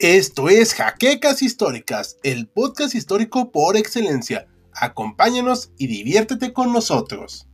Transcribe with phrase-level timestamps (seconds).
[0.00, 4.48] Esto es Jaquecas Históricas, el podcast histórico por excelencia.
[4.72, 7.46] Acompáñanos y diviértete con nosotros.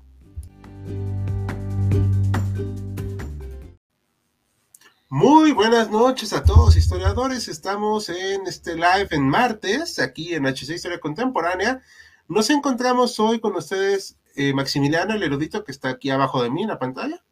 [5.09, 7.49] Muy buenas noches a todos historiadores.
[7.49, 11.83] Estamos en este live en martes, aquí en HC Historia Contemporánea.
[12.29, 16.63] Nos encontramos hoy con ustedes eh, Maximiliano, el erudito que está aquí abajo de mí
[16.63, 17.25] en la pantalla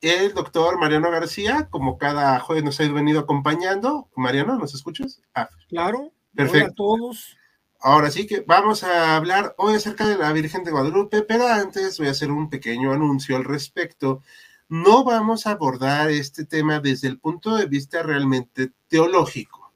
[0.00, 4.08] el doctor Mariano García, como cada jueves nos ha venido acompañando.
[4.14, 5.20] Mariano, ¿nos escuchas?
[5.34, 6.12] Ah, claro.
[6.34, 6.84] Perfecto.
[6.84, 7.36] Hola a todos.
[7.80, 11.98] Ahora sí que vamos a hablar hoy acerca de la Virgen de Guadalupe, pero antes
[11.98, 14.22] voy a hacer un pequeño anuncio al respecto.
[14.68, 19.72] No vamos a abordar este tema desde el punto de vista realmente teológico.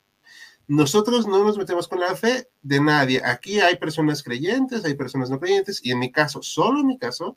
[0.66, 3.20] Nosotros no nos metemos con la fe de nadie.
[3.25, 6.98] Aquí hay personas creyentes, hay personas no creyentes, y en mi caso, solo en mi
[6.98, 7.36] caso,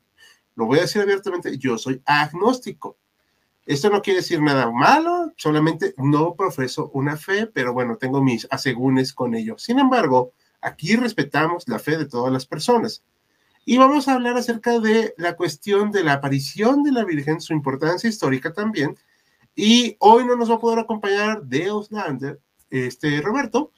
[0.56, 2.96] lo voy a decir abiertamente, yo soy agnóstico.
[3.66, 8.46] Esto no quiere decir nada malo, solamente no profeso una fe, pero bueno, tengo mis
[8.50, 9.58] asegúnes con ello.
[9.58, 13.02] Sin embargo, aquí respetamos la fe de todas las personas.
[13.64, 17.52] Y vamos a hablar acerca de la cuestión de la aparición de la Virgen, su
[17.52, 18.96] importancia histórica también.
[19.56, 23.72] Y hoy no nos va a poder acompañar de Oslander, este Roberto,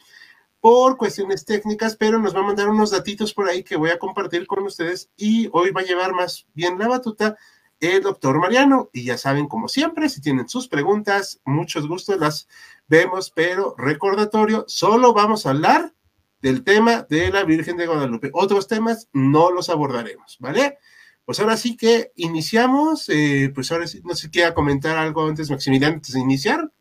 [0.61, 3.99] por cuestiones técnicas, pero nos va a mandar unos datitos por ahí que voy a
[3.99, 7.37] compartir con ustedes y hoy va a llevar más bien la batuta
[7.81, 8.91] el doctor Mariano.
[8.93, 12.49] Y ya saben, como siempre, si tienen sus preguntas, muchos gustos las
[12.89, 15.95] vemos, pero recordatorio, solo vamos a hablar
[16.41, 18.31] del tema de la Virgen de Guadalupe.
[18.33, 20.79] Otros temas no los abordaremos, ¿vale?
[21.25, 25.51] Pues ahora sí que iniciamos, eh, pues ahora sí, no sé quiera comentar algo antes,
[25.51, 26.73] Maximiliano, antes de iniciar,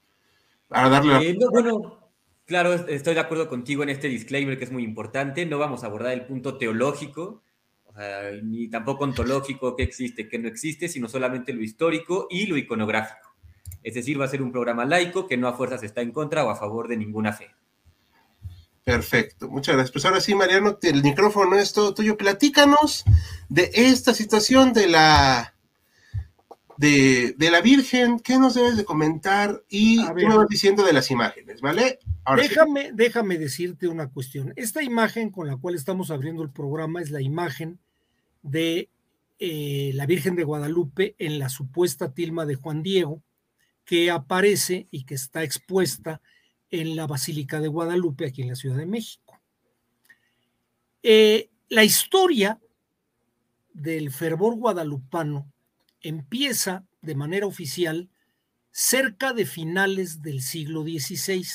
[0.67, 1.31] para darle.
[1.31, 2.06] Eh, bueno,
[2.48, 5.45] Claro, estoy de acuerdo contigo en este disclaimer que es muy importante.
[5.45, 7.44] No vamos a abordar el punto teológico,
[8.42, 13.36] ni tampoco ontológico, qué existe, qué no existe, sino solamente lo histórico y lo iconográfico.
[13.84, 16.45] Es decir, va a ser un programa laico que no a fuerzas está en contra
[16.45, 17.50] o a favor de ninguna fe.
[18.86, 19.91] Perfecto, muchas gracias.
[19.91, 22.16] Pues ahora sí, Mariano, el micrófono es todo tuyo.
[22.16, 23.03] Platícanos
[23.50, 25.53] de esta situación de la
[26.77, 29.63] de, la Virgen, ¿qué nos debes de comentar?
[29.69, 31.99] Y tú me vas diciendo de las imágenes, ¿vale?
[32.35, 34.53] déjame, déjame decirte una cuestión.
[34.55, 37.79] Esta imagen con la cual estamos abriendo el programa es la imagen
[38.41, 38.89] de
[39.39, 43.21] eh, la Virgen de Guadalupe en la supuesta tilma de Juan Diego,
[43.85, 46.21] que aparece y que está expuesta
[46.69, 49.39] en la Basílica de Guadalupe, aquí en la Ciudad de México.
[51.03, 52.59] Eh, la historia
[53.73, 55.51] del fervor guadalupano
[56.02, 58.09] empieza de manera oficial
[58.72, 61.46] cerca de finales del siglo XVI.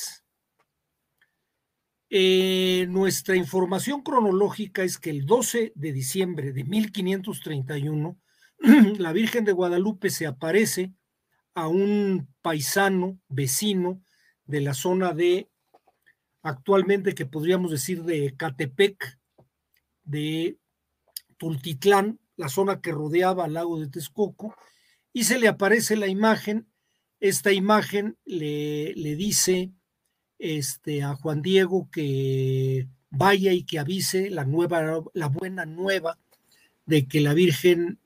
[2.11, 8.19] Eh, nuestra información cronológica es que el 12 de diciembre de 1531,
[8.99, 10.93] la Virgen de Guadalupe se aparece
[11.55, 14.03] a un paisano vecino
[14.45, 15.49] de la zona de,
[16.43, 19.19] actualmente que podríamos decir de Catepec,
[20.05, 20.59] de
[21.37, 24.55] Tultitlán, la zona que rodeaba al lago de Texcoco,
[25.13, 26.67] y se le aparece la imagen.
[27.21, 29.71] Esta imagen le, le dice
[30.39, 36.19] este, a Juan Diego que vaya y que avise la nueva, la buena nueva
[36.87, 38.01] de que la Virgen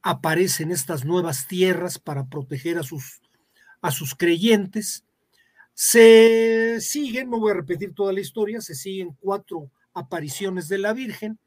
[0.00, 3.20] aparece en estas nuevas tierras para proteger a sus,
[3.82, 5.04] a sus creyentes.
[5.74, 10.92] Se siguen, no voy a repetir toda la historia, se siguen cuatro apariciones de la
[10.92, 11.38] Virgen.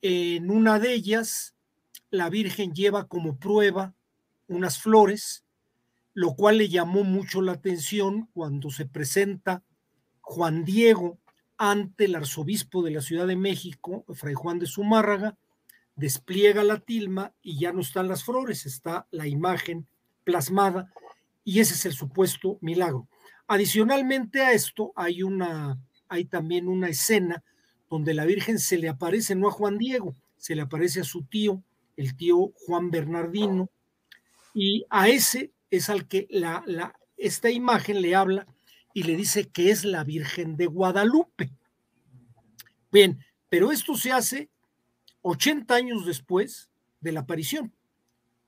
[0.00, 1.54] En una de ellas,
[2.12, 3.94] la Virgen lleva como prueba
[4.46, 5.44] unas flores,
[6.12, 9.62] lo cual le llamó mucho la atención cuando se presenta
[10.20, 11.18] Juan Diego
[11.56, 15.38] ante el arzobispo de la Ciudad de México, Fray Juan de Zumárraga,
[15.96, 19.86] despliega la tilma y ya no están las flores, está la imagen
[20.22, 20.92] plasmada
[21.44, 23.08] y ese es el supuesto milagro.
[23.46, 27.42] Adicionalmente a esto hay una hay también una escena
[27.88, 31.22] donde la Virgen se le aparece no a Juan Diego, se le aparece a su
[31.22, 31.62] tío
[31.96, 33.70] el tío Juan Bernardino,
[34.54, 38.46] y a ese es al que la, la, esta imagen le habla
[38.94, 41.50] y le dice que es la Virgen de Guadalupe.
[42.90, 44.50] Bien, pero esto se hace
[45.22, 47.74] 80 años después de la aparición.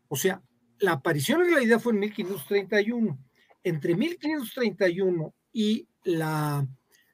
[0.09, 0.43] O sea,
[0.79, 3.19] la aparición en realidad fue en 1531.
[3.63, 6.67] Entre 1531 y la,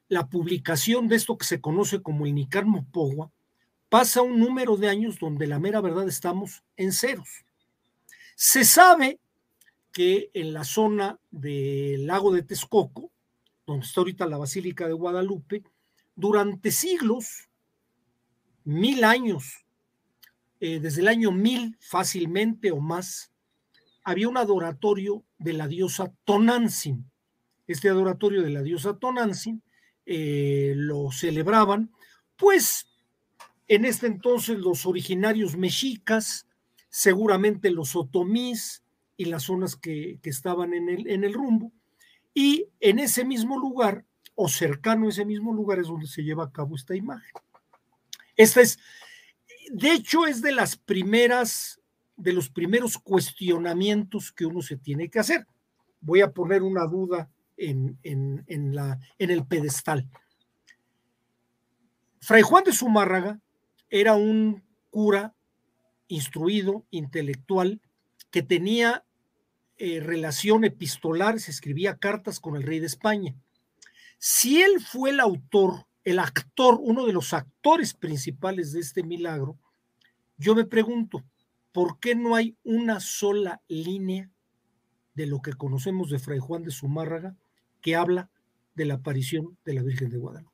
[0.09, 3.31] la publicación de esto que se conoce como el Nicar Mopogua,
[3.91, 7.43] pasa un número de años donde la mera verdad estamos en ceros.
[8.37, 9.19] Se sabe
[9.91, 13.11] que en la zona del lago de Texcoco,
[13.67, 15.63] donde está ahorita la Basílica de Guadalupe,
[16.15, 17.49] durante siglos,
[18.63, 19.65] mil años,
[20.61, 23.33] eh, desde el año mil fácilmente o más,
[24.05, 27.11] había un adoratorio de la diosa Tonantzin.
[27.67, 29.61] este adoratorio de la diosa Tonantzin,
[30.05, 31.91] eh, lo celebraban,
[32.37, 32.87] pues
[33.71, 36.45] en este entonces los originarios mexicas,
[36.89, 38.83] seguramente los otomís
[39.15, 41.71] y las zonas que, estaban en el, en el rumbo,
[42.33, 44.03] y en ese mismo lugar,
[44.35, 47.31] o cercano a ese mismo lugar, es donde se lleva a cabo esta imagen.
[48.35, 48.77] Esta es,
[49.71, 51.79] de hecho, es de las primeras,
[52.17, 55.47] de los primeros cuestionamientos que uno se tiene que hacer.
[56.01, 60.09] Voy a poner una duda en, en, la, en el pedestal.
[62.19, 63.39] Fray Juan de Zumárraga
[63.91, 65.35] era un cura
[66.07, 67.81] instruido, intelectual,
[68.31, 69.05] que tenía
[69.77, 73.35] eh, relación epistolar, se escribía cartas con el rey de España.
[74.17, 79.57] Si él fue el autor, el actor, uno de los actores principales de este milagro,
[80.37, 81.23] yo me pregunto,
[81.71, 84.29] ¿por qué no hay una sola línea
[85.13, 87.35] de lo que conocemos de Fray Juan de Zumárraga
[87.81, 88.29] que habla
[88.75, 90.50] de la aparición de la Virgen de Guadalupe?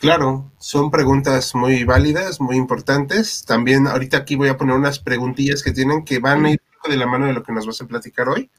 [0.00, 3.44] Claro, son preguntas muy válidas, muy importantes.
[3.44, 6.96] También ahorita aquí voy a poner unas preguntillas que tienen que van a ir de
[6.96, 8.50] la mano de lo que nos vas a platicar hoy.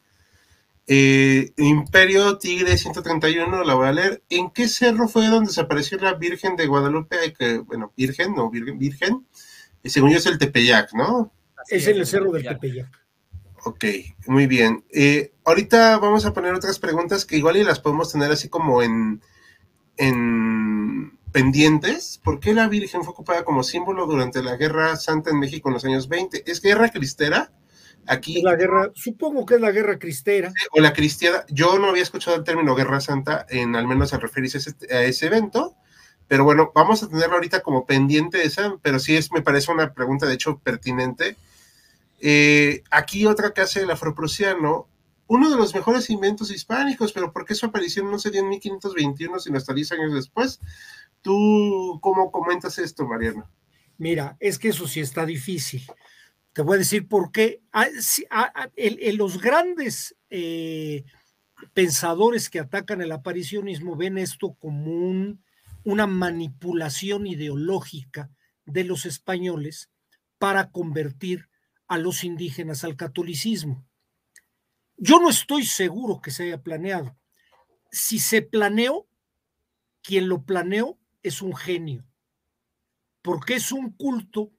[0.85, 4.21] Eh, Imperio Tigre 131, la voy a leer.
[4.29, 7.33] ¿En qué cerro fue donde desapareció la Virgen de Guadalupe?
[7.33, 9.25] Que, bueno, Virgen, no, Virgen, Virgen.
[9.81, 11.33] Y según yo es el Tepeyac, ¿no?
[11.69, 13.01] Es en el cerro del Tepeyac.
[13.63, 13.85] Ok,
[14.27, 14.85] muy bien.
[14.93, 18.83] Eh, ahorita vamos a poner otras preguntas que igual y las podemos tener así como
[18.83, 19.21] en,
[19.97, 22.19] en pendientes.
[22.23, 25.73] ¿Por qué la Virgen fue ocupada como símbolo durante la Guerra Santa en México en
[25.73, 26.43] los años 20?
[26.49, 27.51] ¿Es guerra cristera?
[28.07, 28.41] Aquí.
[28.41, 30.51] la guerra, supongo que es la guerra cristera.
[30.71, 31.45] O la cristiana.
[31.49, 34.57] Yo no había escuchado el término Guerra Santa, en al menos al referirse
[34.91, 35.75] a ese, evento.
[36.27, 39.93] Pero bueno, vamos a tenerlo ahorita como pendiente esa, pero sí es, me parece una
[39.93, 41.37] pregunta de hecho pertinente.
[42.19, 44.87] Eh, aquí otra que hace el afroprusiano,
[45.27, 48.49] uno de los mejores inventos hispánicos, pero ¿por qué su aparición no se dio en
[48.49, 50.59] 1521, sino hasta 10 años después?
[51.21, 53.49] ¿Tú cómo comentas esto, Mariano?
[53.97, 55.83] Mira, es que eso sí está difícil.
[56.53, 57.61] Te voy a decir por qué.
[57.71, 57.87] Ah,
[58.29, 58.69] ah, ah,
[59.13, 61.05] los grandes eh,
[61.73, 65.37] pensadores que atacan el aparicionismo ven esto como
[65.83, 68.29] una manipulación ideológica
[68.65, 69.91] de los españoles
[70.37, 71.49] para convertir
[71.87, 73.85] a los indígenas al catolicismo.
[74.97, 77.15] Yo no estoy seguro que se haya planeado.
[77.91, 79.07] Si se planeó,
[80.01, 82.05] quien lo planeó es un genio,
[83.21, 84.51] porque es un culto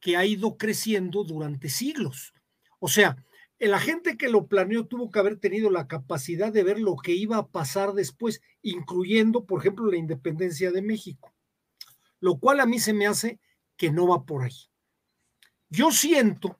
[0.00, 2.34] que ha ido creciendo durante siglos.
[2.78, 3.16] O sea,
[3.58, 7.12] la gente que lo planeó tuvo que haber tenido la capacidad de ver lo que
[7.12, 11.34] iba a pasar después, incluyendo, por ejemplo, la independencia de México,
[12.20, 13.40] lo cual a mí se me hace
[13.76, 14.68] que no va por ahí.
[15.70, 16.56] Yo siento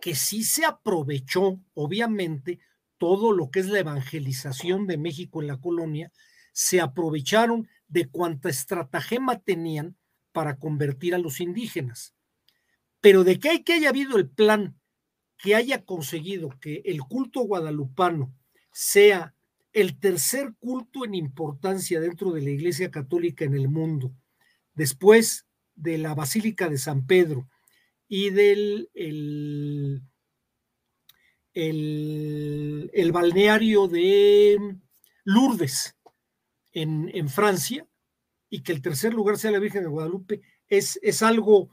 [0.00, 2.60] que sí se aprovechó, obviamente,
[2.98, 6.12] todo lo que es la evangelización de México en la colonia,
[6.52, 9.96] se aprovecharon de cuanta estratagema tenían
[10.32, 12.14] para convertir a los indígenas.
[13.00, 14.78] Pero de que hay que haya habido el plan
[15.36, 18.32] que haya conseguido que el culto guadalupano
[18.72, 19.34] sea
[19.72, 24.14] el tercer culto en importancia dentro de la Iglesia Católica en el mundo,
[24.74, 27.48] después de la Basílica de San Pedro
[28.06, 30.02] y del el,
[32.92, 34.76] el balneario de
[35.24, 35.96] Lourdes,
[36.72, 37.86] en, Francia
[38.48, 41.70] y que el tercer lugar sea la Virgen de Guadalupe es, es algo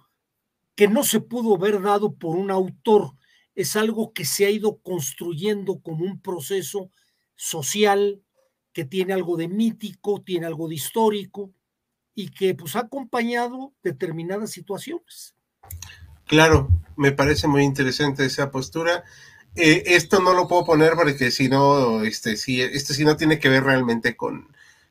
[0.76, 3.14] que no se pudo haber dado por un autor,
[3.56, 6.92] es algo que se ha ido construyendo como un proceso
[7.36, 8.22] social
[8.74, 11.52] que tiene algo de mítico, tiene algo de histórico
[12.14, 15.36] y que pues ha acompañado determinadas situaciones.
[16.26, 19.04] Claro, me parece muy interesante esa postura.
[19.56, 23.40] Eh, esto no lo puedo poner porque si no, este, si, este si no tiene
[23.40, 24.48] que ver realmente con,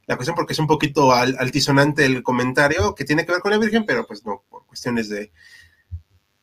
[0.07, 3.59] la cuestión porque es un poquito altisonante el comentario que tiene que ver con la
[3.59, 5.33] Virgen, pero pues no, por cuestiones de,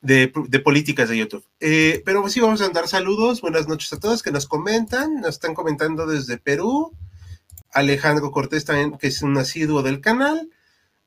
[0.01, 1.45] de, políticas de YouTube.
[1.61, 3.39] Eh, pero pues sí, vamos a dar saludos.
[3.41, 5.21] Buenas noches a todos que nos comentan.
[5.21, 6.91] Nos están comentando desde Perú.
[7.71, 10.49] Alejandro Cortés también, que es un asiduo del canal.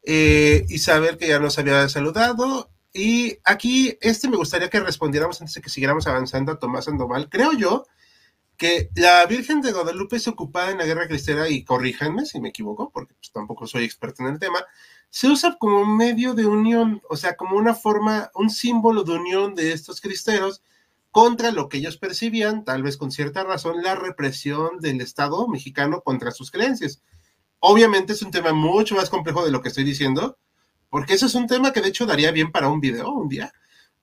[0.02, 2.70] Eh, Isabel, que ya nos había saludado.
[2.94, 7.28] Y aquí, este me gustaría que respondiéramos antes de que siguiéramos avanzando a Tomás Sandoval.
[7.28, 7.84] Creo yo
[8.56, 12.48] que la Virgen de Guadalupe es ocupada en la guerra cristiana, y corríjanme si me
[12.48, 14.64] equivoco, porque pues, tampoco soy experto en el tema,
[15.10, 19.54] se usa como medio de unión, o sea, como una forma, un símbolo de unión
[19.54, 20.62] de estos cristeros
[21.10, 26.02] contra lo que ellos percibían, tal vez con cierta razón, la represión del Estado mexicano
[26.02, 27.02] contra sus creencias.
[27.58, 30.38] Obviamente es un tema mucho más complejo de lo que estoy diciendo,
[30.90, 33.52] porque eso es un tema que de hecho daría bien para un video un día,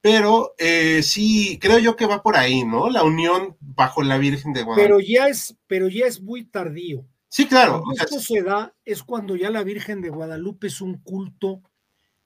[0.03, 2.89] pero eh, sí, creo yo que va por ahí, ¿no?
[2.89, 4.85] La unión bajo la Virgen de Guadalupe.
[4.85, 7.05] Pero ya es, pero ya es muy tardío.
[7.29, 7.81] Sí, claro.
[7.81, 11.61] Cuando esto se da es cuando ya la Virgen de Guadalupe es un culto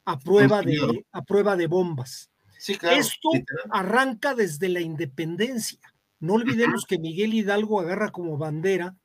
[0.05, 2.31] a prueba, de, a prueba de bombas.
[2.57, 2.95] Sí, claro.
[2.95, 3.29] Esto
[3.69, 5.79] arranca desde la independencia.
[6.19, 8.97] No olvidemos que Miguel Hidalgo agarra como bandera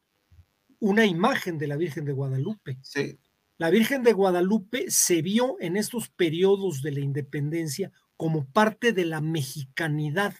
[0.78, 2.78] una imagen de la Virgen de Guadalupe.
[2.80, 3.18] Sí.
[3.58, 9.04] La Virgen de Guadalupe se vio en estos periodos de la independencia como parte de
[9.04, 10.32] la mexicanidad.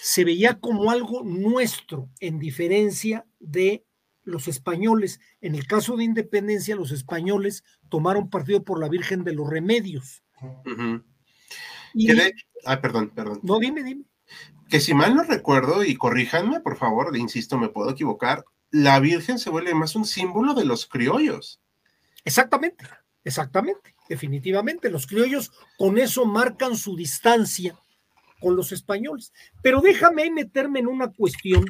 [0.00, 3.84] Se veía como algo nuestro, en diferencia de
[4.22, 5.18] los españoles.
[5.40, 10.22] En el caso de independencia, los españoles tomaron partido por la Virgen de los Remedios.
[12.64, 13.40] Ah, perdón, perdón.
[13.42, 14.04] No, dime, dime.
[14.68, 19.40] Que si mal no recuerdo, y corríjanme, por favor, insisto, me puedo equivocar, la Virgen
[19.40, 21.60] se vuelve más un símbolo de los criollos.
[22.24, 22.84] Exactamente,
[23.28, 24.90] exactamente definitivamente.
[24.90, 27.78] Los criollos con eso marcan su distancia
[28.40, 29.32] con los españoles.
[29.62, 31.64] Pero déjame meterme en una cuestión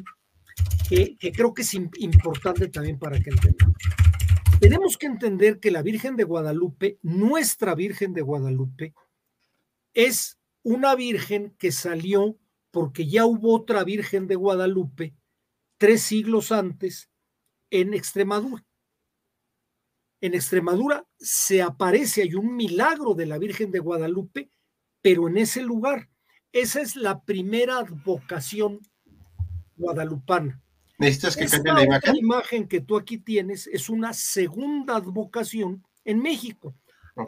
[0.87, 3.75] que, creo que es importante también para que entendamos.
[4.59, 8.93] Tenemos que entender que la Virgen de Guadalupe, nuestra Virgen de Guadalupe,
[9.93, 12.37] es una Virgen que salió
[12.71, 15.15] porque ya hubo otra Virgen de Guadalupe
[15.77, 17.09] tres siglos antes
[17.71, 18.65] en Extremadura
[20.21, 24.49] en Extremadura se aparece, hay un milagro de la Virgen de Guadalupe,
[25.01, 26.09] pero en ese lugar.
[26.51, 28.79] Esa es la primera vocación
[29.77, 30.61] guadalupana.
[30.97, 32.13] ¿Necesitas que cambie la imagen?
[32.13, 36.75] La imagen que tú aquí tienes es una segunda vocación en México.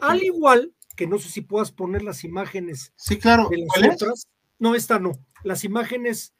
[0.00, 3.48] Al igual que no sé si puedas poner las imágenes sí, claro.
[3.48, 4.26] de las otras.
[4.58, 5.12] No, esta no.
[5.42, 6.34] Las imágenes,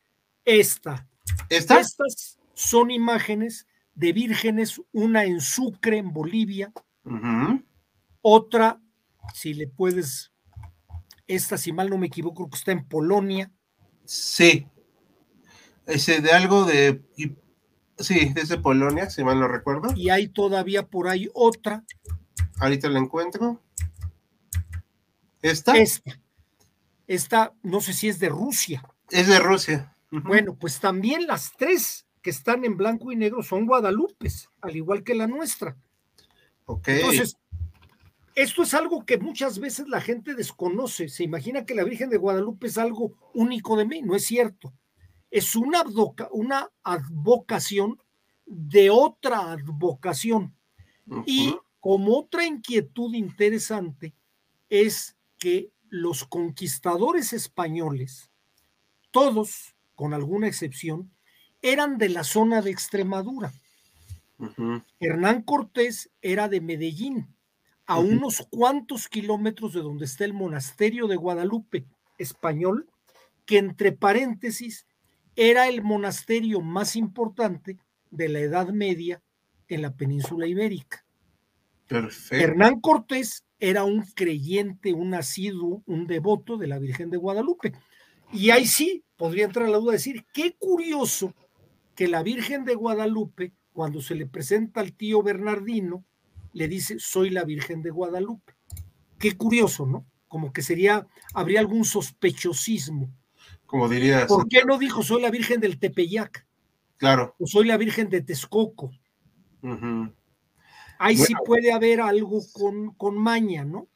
[0.44, 1.08] esta.
[1.48, 1.80] ¿Esta?
[1.80, 6.72] Estas son imágenes de vírgenes, una en Sucre, en Bolivia,
[8.20, 8.80] otra,
[9.34, 10.32] si le puedes,
[11.26, 13.50] esta, si mal no me equivoco, que está en Polonia.
[14.04, 14.66] Sí,
[15.86, 17.02] ese de algo de,
[17.98, 19.92] sí, desde Polonia, si mal no recuerdo.
[19.96, 21.84] Y hay todavía por ahí otra.
[22.58, 23.60] Ahorita la encuentro.
[25.42, 25.76] ¿Esta?
[25.76, 26.18] Esta.
[27.06, 28.82] Esta, no sé si es de Rusia.
[29.10, 29.96] Es de Rusia.
[30.10, 35.02] Bueno, pues también las tres que están en blanco y negro son Guadalupes, al igual
[35.02, 35.76] que la nuestra.
[36.86, 37.36] Entonces,
[38.34, 41.08] esto es algo que muchas veces la gente desconoce.
[41.08, 44.02] Se imagina que la Virgen de Guadalupe es algo único de mí.
[44.02, 44.72] No es cierto.
[45.30, 45.84] Es una,
[46.30, 48.00] una advocación
[48.46, 50.54] de otra advocación.
[51.26, 54.14] Y como otra inquietud interesante
[54.70, 58.30] es que los conquistadores españoles,
[59.10, 61.12] todos, con alguna excepción,
[61.62, 63.52] eran de la zona de Extremadura.
[64.98, 67.28] Hernán Cortés era de Medellín,
[67.86, 71.86] a unos cuantos kilómetros de donde está el monasterio de Guadalupe
[72.18, 72.88] español,
[73.44, 74.86] que entre paréntesis
[75.36, 77.78] era el monasterio más importante
[78.10, 79.22] de la Edad Media
[79.68, 81.04] en la península ibérica.
[81.86, 82.44] Perfecto.
[82.44, 87.72] Hernán Cortés era un creyente, un asiduo, un devoto de la Virgen de Guadalupe.
[88.32, 91.34] Y ahí sí podría entrar la duda de decir, qué curioso
[91.94, 96.04] que la Virgen de Guadalupe, cuando se le presenta al tío Bernardino,
[96.52, 98.54] le dice, soy la Virgen de Guadalupe.
[99.18, 100.06] Qué curioso, ¿no?
[100.28, 103.10] Como que sería, habría algún sospechosismo.
[103.66, 104.26] Como dirías.
[104.26, 106.46] ¿Por qué no dijo, soy la Virgen del Tepeyac?
[106.96, 107.34] Claro.
[107.38, 108.92] O soy la Virgen de Texcoco.
[110.98, 113.88] Ahí sí puede haber algo con, con maña, ¿no?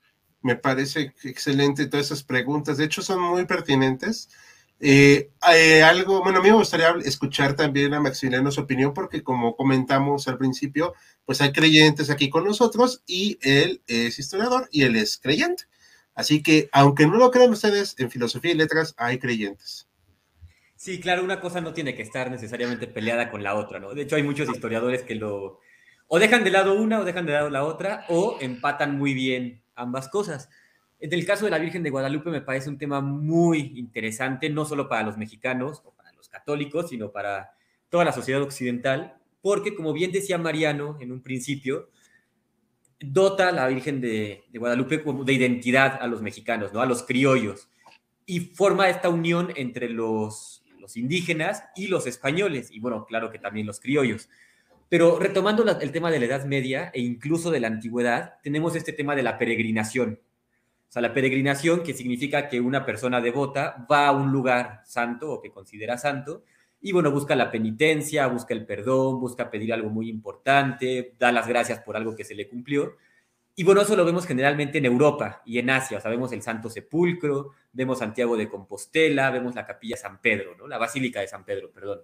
[0.42, 2.78] Me parece excelente todas esas preguntas.
[2.78, 4.28] De hecho, son muy pertinentes.
[4.78, 9.22] Eh, eh, algo, bueno, a mí me gustaría escuchar también a Maximiliano su opinión, porque
[9.22, 14.82] como comentamos al principio, pues hay creyentes aquí con nosotros y él es historiador y
[14.82, 15.64] él es creyente.
[16.14, 19.88] Así que, aunque no lo crean ustedes, en filosofía y letras hay creyentes.
[20.76, 23.94] Sí, claro, una cosa no tiene que estar necesariamente peleada con la otra, ¿no?
[23.94, 25.60] De hecho, hay muchos historiadores que lo
[26.08, 29.62] o dejan de lado una o dejan de lado la otra o empatan muy bien
[29.74, 30.48] ambas cosas.
[30.98, 34.64] En el caso de la Virgen de Guadalupe me parece un tema muy interesante, no
[34.64, 37.50] solo para los mexicanos o para los católicos, sino para
[37.90, 41.90] toda la sociedad occidental, porque como bien decía Mariano en un principio,
[42.98, 46.80] dota a la Virgen de, Guadalupe como de identidad a los mexicanos, ¿no?
[46.80, 47.68] a los criollos,
[48.24, 53.38] y forma esta unión entre los, los indígenas y los españoles, y bueno, claro que
[53.38, 54.28] también los criollos.
[54.88, 58.92] Pero retomando el tema de la Edad Media e incluso de la antigüedad, tenemos este
[58.92, 60.20] tema de la peregrinación,
[60.88, 65.30] o sea, la peregrinación, que significa que una persona devota va a un lugar santo
[65.30, 66.44] o que considera santo,
[66.80, 71.48] y bueno, busca la penitencia, busca el perdón, busca pedir algo muy importante, da las
[71.48, 72.96] gracias por algo que se le cumplió.
[73.56, 75.98] Y bueno, eso lo vemos generalmente en Europa y en Asia.
[75.98, 80.54] O sea, vemos el Santo Sepulcro, vemos Santiago de Compostela, vemos la Capilla San Pedro,
[80.56, 80.68] ¿no?
[80.68, 82.00] La Basílica de San Pedro, perdón.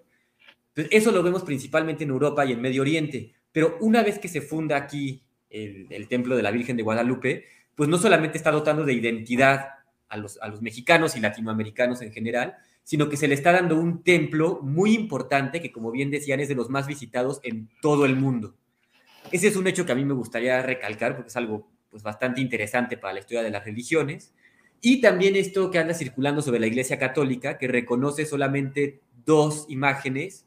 [0.69, 3.35] Entonces, eso lo vemos principalmente en Europa y en Medio Oriente.
[3.53, 7.45] Pero una vez que se funda aquí el, el Templo de la Virgen de Guadalupe,
[7.75, 9.69] pues no solamente está dotando de identidad
[10.09, 13.79] a los, a los mexicanos y latinoamericanos en general, sino que se le está dando
[13.79, 18.05] un templo muy importante que, como bien decían, es de los más visitados en todo
[18.05, 18.55] el mundo.
[19.31, 22.41] Ese es un hecho que a mí me gustaría recalcar porque es algo pues, bastante
[22.41, 24.35] interesante para la historia de las religiones.
[24.81, 30.45] Y también esto que anda circulando sobre la Iglesia Católica, que reconoce solamente dos imágenes,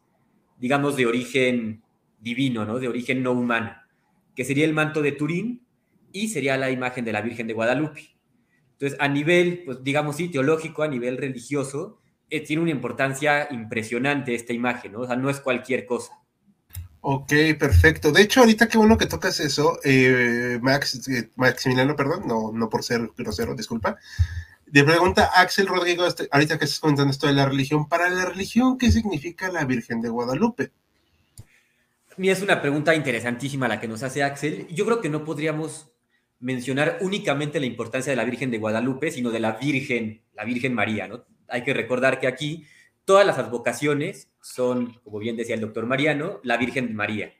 [0.60, 1.82] digamos, de origen
[2.20, 2.79] divino, ¿no?
[2.79, 3.72] De origen no humano,
[4.36, 5.64] que sería el manto de Turín
[6.15, 8.15] y sería la imagen de la Virgen de Guadalupe.
[8.72, 14.34] Entonces, a nivel, pues digamos, sí, teológico, a nivel religioso, eh, tiene una importancia impresionante
[14.34, 15.01] esta imagen, ¿no?
[15.01, 16.13] O sea, no es cualquier cosa.
[17.01, 18.13] Ok, perfecto.
[18.13, 22.69] De hecho, ahorita qué bueno que tocas eso, eh, Max, eh, Maximiliano, perdón, no, no
[22.69, 23.98] por ser grosero, disculpa.
[24.72, 28.25] Le pregunta Axel Rodrigo, este, ahorita que estás comentando esto de la religión, para la
[28.25, 30.72] religión, ¿qué significa la Virgen de Guadalupe?
[32.15, 34.67] Mira, es una pregunta interesantísima la que nos hace Axel.
[34.69, 35.91] Yo creo que no podríamos
[36.46, 40.75] mencionar únicamente la importancia de la Virgen de Guadalupe, sino de la Virgen, la Virgen
[40.75, 41.25] María, ¿no?
[41.48, 42.66] Hay que recordar que aquí
[43.04, 47.34] todas las advocaciones son, como bien decía el doctor Mariano, la Virgen María.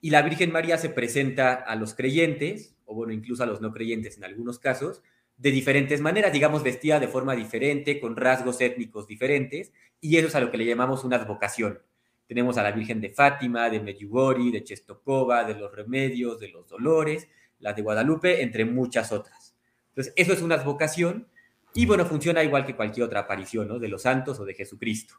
[0.00, 3.70] Y la Virgen María se presenta a los creyentes, o bueno, incluso a los no
[3.70, 5.02] creyentes en algunos casos,
[5.36, 10.34] de diferentes maneras, digamos, vestida de forma diferente, con rasgos étnicos diferentes, y eso es
[10.34, 11.82] a lo que le llamamos una advocación.
[12.26, 16.66] Tenemos a la Virgen de Fátima, de Medjugorje, de Chestokova, de los Remedios, de los
[16.66, 17.28] Dolores,
[17.60, 19.54] la de Guadalupe, entre muchas otras.
[19.90, 21.28] Entonces, eso es una advocación,
[21.74, 23.78] y bueno, funciona igual que cualquier otra aparición, ¿no?
[23.78, 25.14] De los santos o de Jesucristo.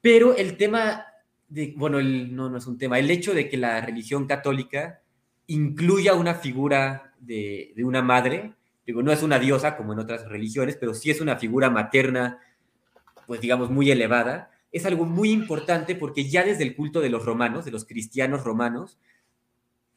[0.00, 1.04] Pero el tema,
[1.48, 5.02] de, bueno, no, no es un tema, el hecho de que la religión católica
[5.48, 8.54] incluya una figura de, de una madre,
[8.86, 12.38] digo, no es una diosa como en otras religiones, pero sí es una figura materna,
[13.26, 17.24] pues digamos, muy elevada, es algo muy importante porque ya desde el culto de los
[17.24, 18.98] romanos, de los cristianos romanos,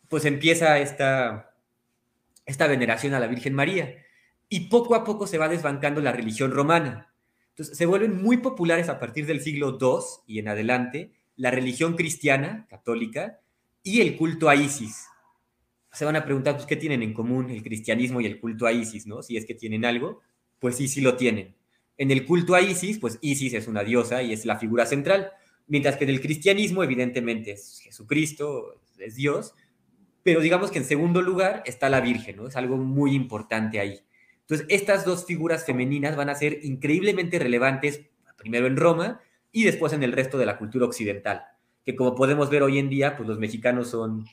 [0.09, 1.52] pues empieza esta,
[2.45, 3.95] esta veneración a la Virgen María
[4.49, 7.13] y poco a poco se va desbancando la religión romana.
[7.49, 11.95] Entonces, se vuelven muy populares a partir del siglo II y en adelante la religión
[11.95, 13.39] cristiana, católica,
[13.83, 15.05] y el culto a Isis.
[15.91, 18.71] Se van a preguntar, pues, ¿qué tienen en común el cristianismo y el culto a
[18.71, 19.21] Isis, no?
[19.21, 20.21] Si es que tienen algo,
[20.59, 21.55] pues sí, sí lo tienen.
[21.97, 25.31] En el culto a Isis, pues Isis es una diosa y es la figura central,
[25.67, 29.53] mientras que en el cristianismo, evidentemente, es Jesucristo, es Dios,
[30.23, 32.47] pero digamos que en segundo lugar está la Virgen, ¿no?
[32.47, 33.99] Es algo muy importante ahí.
[34.41, 38.01] Entonces, estas dos figuras femeninas van a ser increíblemente relevantes,
[38.37, 41.43] primero en Roma y después en el resto de la cultura occidental,
[41.85, 44.25] que como podemos ver hoy en día, pues los mexicanos son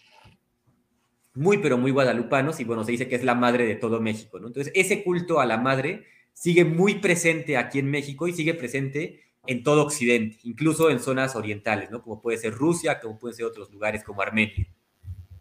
[1.35, 4.41] muy, pero muy guadalupanos y bueno, se dice que es la madre de todo México,
[4.41, 4.49] ¿no?
[4.49, 9.23] Entonces, ese culto a la madre sigue muy presente aquí en México y sigue presente
[9.47, 12.03] en todo Occidente, incluso en zonas orientales, ¿no?
[12.03, 14.67] Como puede ser Rusia, como pueden ser otros lugares como Armenia.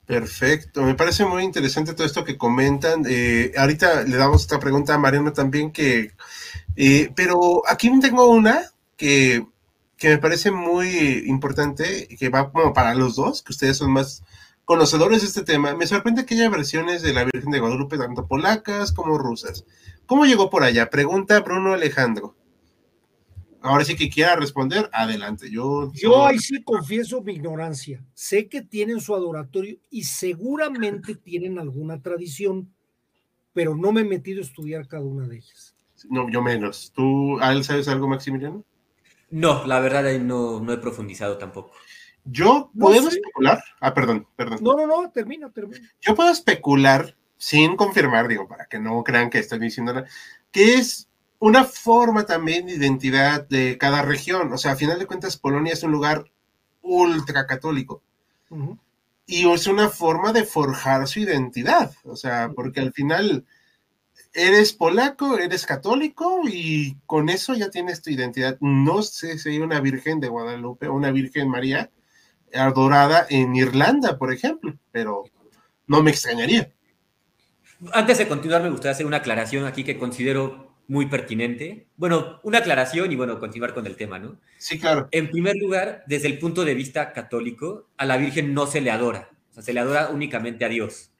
[0.09, 3.03] Perfecto, me parece muy interesante todo esto que comentan.
[3.07, 6.13] Eh, ahorita le damos esta pregunta a Mariano también, que,
[6.75, 9.45] eh, pero aquí tengo una que,
[9.97, 14.23] que, me parece muy importante, que va como para los dos, que ustedes son más
[14.65, 15.75] conocedores de este tema.
[15.75, 19.63] Me sorprende que haya versiones de la Virgen de Guadalupe, tanto polacas como rusas.
[20.07, 20.89] ¿Cómo llegó por allá?
[20.89, 22.35] Pregunta Bruno Alejandro
[23.61, 25.49] ahora sí que quiera responder, adelante.
[25.49, 28.03] Yo, yo ahí sí confieso mi ignorancia.
[28.13, 32.73] Sé que tienen su adoratorio y seguramente tienen alguna tradición,
[33.53, 35.75] pero no me he metido a estudiar cada una de ellas.
[36.09, 36.91] No, yo menos.
[36.95, 38.63] ¿Tú, sabes algo, Maximiliano?
[39.29, 41.71] No, la verdad no, no he profundizado tampoco.
[42.23, 43.61] Yo puedo especular.
[43.79, 44.59] Ah, perdón, perdón.
[44.61, 45.87] No, no, no, termina, termina.
[46.01, 50.07] Yo puedo especular sin confirmar, digo, para que no crean que estoy diciendo nada,
[50.51, 51.08] que es
[51.39, 54.51] una forma también de identidad de cada región.
[54.53, 56.25] O sea, a final de cuentas, Polonia es un lugar
[56.81, 58.03] ultra católico.
[59.25, 61.91] Y es una forma de forjar su identidad.
[62.03, 63.45] O sea, porque al final
[64.33, 68.57] eres polaco, eres católico y con eso ya tienes tu identidad.
[68.59, 71.89] No sé si hay una Virgen de Guadalupe o una Virgen María
[72.53, 75.23] adorada en Irlanda, por ejemplo, pero
[75.87, 76.71] no me extrañaría.
[77.93, 81.87] Antes de continuar, me gustaría hacer una aclaración aquí que considero muy pertinente.
[81.95, 84.39] Bueno, una aclaración y bueno, continuar con el tema, ¿no?
[84.57, 85.07] Sí, claro.
[85.11, 88.89] En primer lugar, desde el punto de vista católico, a la Virgen no se le
[88.89, 91.11] adora, o sea, se le adora únicamente a Dios.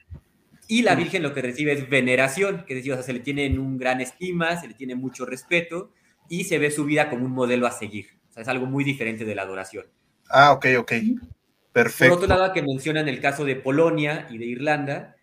[0.68, 3.20] Y la Virgen lo que recibe es veneración, que es decir, o sea, se le
[3.20, 5.92] tiene en un gran estima, se le tiene mucho respeto
[6.28, 8.08] y se ve su vida como un modelo a seguir.
[8.28, 9.86] O sea, es algo muy diferente de la adoración.
[10.30, 10.94] Ah, ok, ok.
[11.72, 12.16] Perfecto.
[12.16, 15.16] Por otro lado, que mencionan el caso de Polonia y de Irlanda,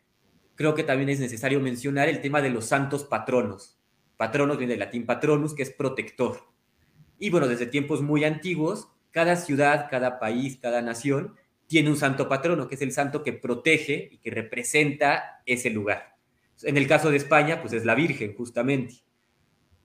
[0.54, 3.75] creo que también es necesario mencionar el tema de los santos patronos.
[4.16, 6.40] Patronos viene del latín patronus, que es protector.
[7.18, 11.34] Y bueno, desde tiempos muy antiguos, cada ciudad, cada país, cada nación
[11.66, 16.16] tiene un santo patrono, que es el santo que protege y que representa ese lugar.
[16.62, 18.96] En el caso de España, pues es la Virgen, justamente.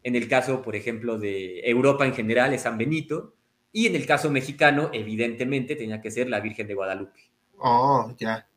[0.04, 3.36] En el caso, por ejemplo, de Europa en general, es San Benito.
[3.72, 7.32] Y en el caso mexicano, evidentemente, tenía que ser la Virgen de Guadalupe.
[7.58, 8.48] Oh, ya.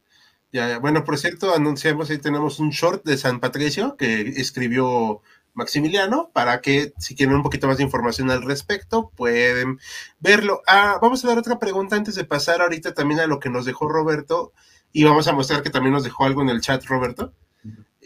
[0.52, 5.20] Ya, bueno, por cierto, anunciamos ahí tenemos un short de San Patricio que escribió
[5.54, 9.78] Maximiliano para que si quieren un poquito más de información al respecto pueden
[10.20, 10.62] verlo.
[10.66, 13.64] Ah, vamos a dar otra pregunta antes de pasar ahorita también a lo que nos
[13.64, 14.52] dejó Roberto
[14.92, 17.32] y vamos a mostrar que también nos dejó algo en el chat Roberto.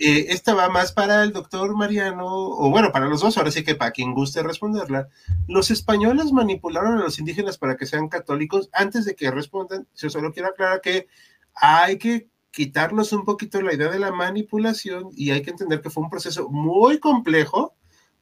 [0.00, 3.64] Eh, esta va más para el doctor Mariano, o bueno, para los dos, ahora sí
[3.64, 5.08] que para quien guste responderla.
[5.48, 8.70] Los españoles manipularon a los indígenas para que sean católicos.
[8.72, 11.08] Antes de que respondan, yo solo quiero aclarar que
[11.52, 15.90] hay que quitarnos un poquito la idea de la manipulación y hay que entender que
[15.90, 17.74] fue un proceso muy complejo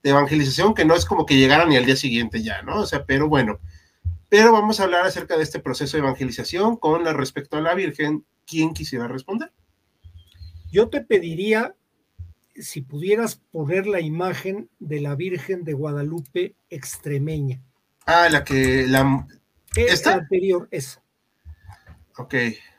[0.03, 2.81] de evangelización que no es como que llegaran ni al día siguiente ya, ¿no?
[2.81, 3.59] O sea, pero bueno,
[4.29, 8.25] pero vamos a hablar acerca de este proceso de evangelización con respecto a la Virgen.
[8.47, 9.53] ¿Quién quisiera responder?
[10.71, 11.75] Yo te pediría
[12.55, 17.62] si pudieras poner la imagen de la Virgen de Guadalupe extremeña.
[18.07, 19.27] Ah, la que la
[19.75, 20.15] ¿Esta?
[20.15, 21.03] anterior, esa.
[22.18, 22.35] Ok,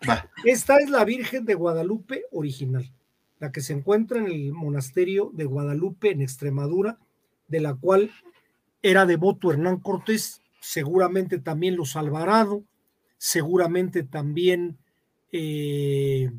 [0.07, 0.29] va.
[0.43, 2.91] Esta es la Virgen de Guadalupe original,
[3.39, 6.97] la que se encuentra en el monasterio de Guadalupe en Extremadura,
[7.47, 8.11] de la cual
[8.81, 12.63] era devoto Hernán Cortés, seguramente también los Alvarado,
[13.17, 14.77] seguramente también
[15.31, 16.31] eh,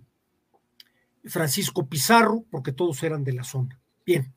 [1.25, 3.81] Francisco Pizarro, porque todos eran de la zona.
[4.05, 4.33] Bien,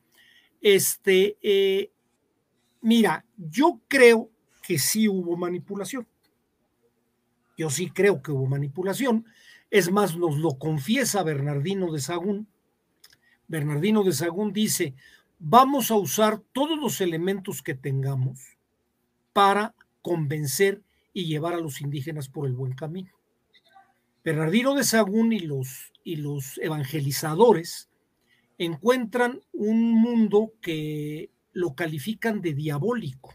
[0.60, 1.90] este, eh,
[2.80, 4.30] mira, yo creo
[4.62, 6.06] que sí hubo manipulación.
[7.56, 9.26] Yo sí creo que hubo manipulación.
[9.70, 12.46] Es más, nos lo confiesa Bernardino de Sagún.
[13.48, 14.94] Bernardino de Sagún dice,
[15.38, 18.56] vamos a usar todos los elementos que tengamos
[19.32, 23.10] para convencer y llevar a los indígenas por el buen camino.
[24.24, 27.88] Bernardino de Sagún y los, y los evangelizadores
[28.58, 33.34] encuentran un mundo que lo califican de diabólico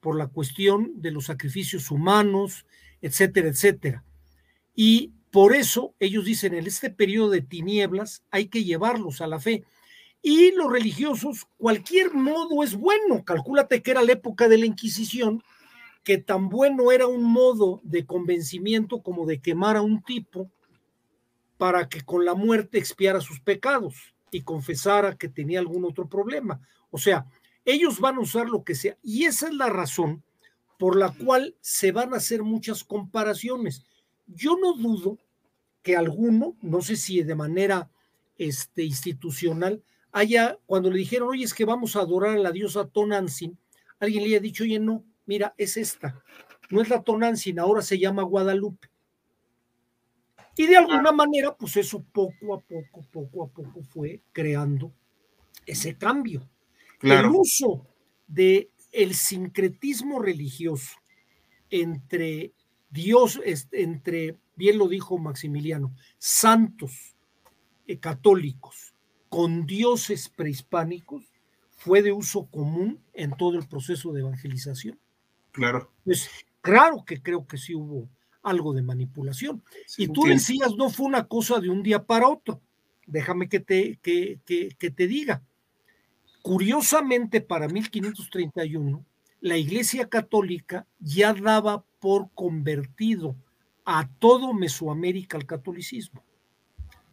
[0.00, 2.66] por la cuestión de los sacrificios humanos,
[3.06, 4.04] etcétera, etcétera.
[4.74, 9.40] Y por eso ellos dicen, en este periodo de tinieblas hay que llevarlos a la
[9.40, 9.64] fe.
[10.22, 13.24] Y los religiosos, cualquier modo es bueno.
[13.24, 15.42] Calcúlate que era la época de la Inquisición,
[16.02, 20.50] que tan bueno era un modo de convencimiento como de quemar a un tipo
[21.58, 26.60] para que con la muerte expiara sus pecados y confesara que tenía algún otro problema.
[26.90, 27.26] O sea,
[27.64, 28.96] ellos van a usar lo que sea.
[29.02, 30.22] Y esa es la razón
[30.78, 33.84] por la cual se van a hacer muchas comparaciones.
[34.26, 35.18] Yo no dudo
[35.82, 37.90] que alguno, no sé si de manera
[38.38, 42.86] este, institucional, haya, cuando le dijeron, oye, es que vamos a adorar a la diosa
[42.86, 43.58] Tonantzin,
[44.00, 46.22] alguien le haya dicho, oye, no, mira, es esta,
[46.70, 48.88] no es la Tonantzin, ahora se llama Guadalupe.
[50.56, 54.90] Y de alguna manera, pues eso poco a poco, poco a poco fue creando
[55.66, 56.48] ese cambio.
[57.02, 57.86] El uso
[58.26, 60.96] de el sincretismo religioso
[61.68, 62.52] entre
[62.88, 63.38] Dios,
[63.72, 67.14] entre, bien lo dijo Maximiliano, santos
[67.86, 68.94] eh, católicos
[69.28, 71.24] con dioses prehispánicos
[71.76, 74.98] fue de uso común en todo el proceso de evangelización.
[75.52, 75.92] Claro.
[76.02, 76.30] Pues
[76.62, 78.08] claro que creo que sí hubo
[78.42, 79.62] algo de manipulación.
[79.98, 82.62] y tú decías, no fue una cosa de un día para otro.
[83.06, 85.42] Déjame que te, que, que te diga.
[86.46, 89.04] Curiosamente, para 1531,
[89.40, 93.34] la Iglesia Católica ya daba por convertido
[93.84, 96.22] a todo Mesoamérica al catolicismo,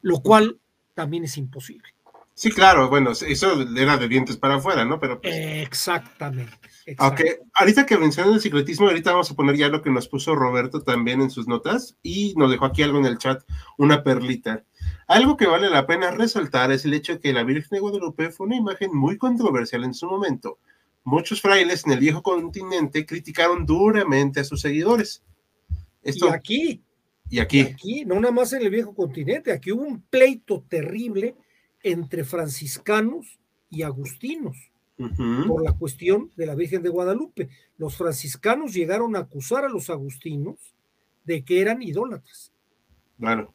[0.03, 0.59] lo cual
[0.93, 1.95] también es imposible.
[2.35, 4.99] Sí, claro, bueno, eso era de dientes para afuera, ¿no?
[4.99, 6.53] Pero pues exactamente,
[6.85, 7.41] exactamente.
[7.41, 10.35] Ok, ahorita que mencionan el secretismo, ahorita vamos a poner ya lo que nos puso
[10.35, 13.41] Roberto también en sus notas y nos dejó aquí algo en el chat,
[13.79, 14.63] una perlita.
[15.07, 18.31] Algo que vale la pena resaltar es el hecho de que la Virgen de Guadalupe
[18.31, 20.59] fue una imagen muy controversial en su momento.
[21.03, 25.21] Muchos frailes en el viejo continente criticaron duramente a sus seguidores.
[26.01, 26.83] Esto, y aquí.
[27.29, 27.61] Y aquí.
[27.61, 31.35] aquí, no nada más en el viejo continente, aquí hubo un pleito terrible
[31.81, 33.39] entre franciscanos
[33.69, 34.55] y agustinos
[35.47, 37.49] por la cuestión de la Virgen de Guadalupe.
[37.77, 40.75] Los franciscanos llegaron a acusar a los agustinos
[41.25, 42.53] de que eran idólatras.
[43.17, 43.53] Bueno,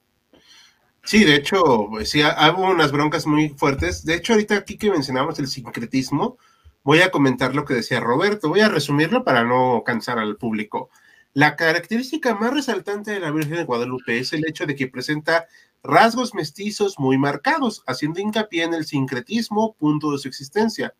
[1.08, 4.04] Sí, de hecho, pues, sí, hubo unas broncas muy fuertes.
[4.04, 6.36] De hecho, ahorita aquí que mencionamos el sincretismo,
[6.84, 8.50] voy a comentar lo que decía Roberto.
[8.50, 10.90] Voy a resumirlo para no cansar al público.
[11.32, 15.46] La característica más resaltante de la Virgen de Guadalupe es el hecho de que presenta
[15.82, 20.92] rasgos mestizos muy marcados, haciendo hincapié en el sincretismo punto de su existencia.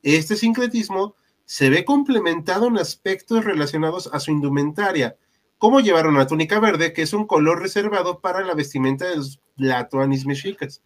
[0.00, 5.16] Este sincretismo se ve complementado en aspectos relacionados a su indumentaria,
[5.58, 9.40] como llevar una túnica verde, que es un color reservado para la vestimenta de los
[9.56, 10.82] latuanis mexicas.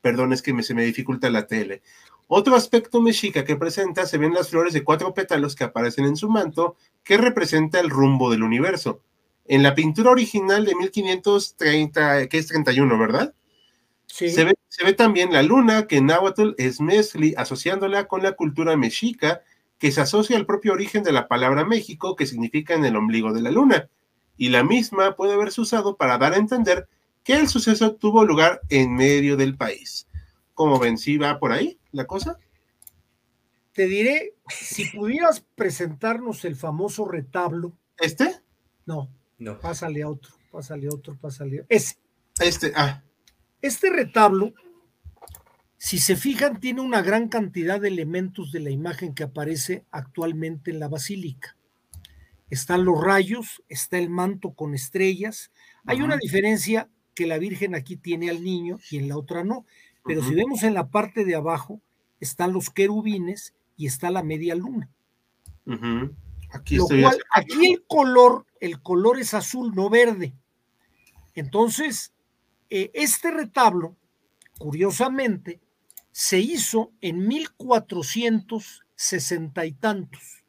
[0.00, 1.82] Perdón, es que me, se me dificulta la tele.
[2.28, 6.16] Otro aspecto mexica que presenta se ven las flores de cuatro pétalos que aparecen en
[6.16, 9.02] su manto, que representa el rumbo del universo.
[9.44, 13.34] En la pintura original de 1530, que es 31, ¿verdad?
[14.06, 14.30] Sí.
[14.30, 18.32] Se ve, se ve también la luna, que en náhuatl es mezcli, asociándola con la
[18.32, 19.42] cultura mexica,
[19.78, 23.32] que se asocia al propio origen de la palabra México, que significa en el ombligo
[23.32, 23.88] de la luna.
[24.36, 26.88] Y la misma puede haberse usado para dar a entender
[27.22, 30.08] que el suceso tuvo lugar en medio del país.
[30.54, 30.98] ¿Cómo ven?
[30.98, 32.38] ¿Sí va por ahí la cosa?
[33.72, 37.72] Te diré, si pudieras presentarnos el famoso retablo.
[37.98, 38.40] ¿Este?
[38.84, 39.58] No, no.
[39.58, 41.96] Pásale a otro, pásale a otro, pásale a Ese.
[42.40, 43.02] Este, ah.
[43.62, 44.52] Este retablo,
[45.78, 50.70] si se fijan, tiene una gran cantidad de elementos de la imagen que aparece actualmente
[50.70, 51.56] en la basílica.
[52.52, 55.50] Están los rayos, está el manto con estrellas.
[55.86, 59.64] Hay una diferencia que la Virgen aquí tiene al niño y en la otra no.
[60.04, 61.80] Pero si vemos en la parte de abajo,
[62.20, 64.90] están los querubines y está la media luna.
[66.50, 66.76] Aquí,
[67.34, 70.34] aquí el color, el color es azul, no verde.
[71.34, 72.12] Entonces,
[72.68, 73.96] eh, este retablo,
[74.58, 75.58] curiosamente,
[76.10, 80.44] se hizo en 1460 y tantos.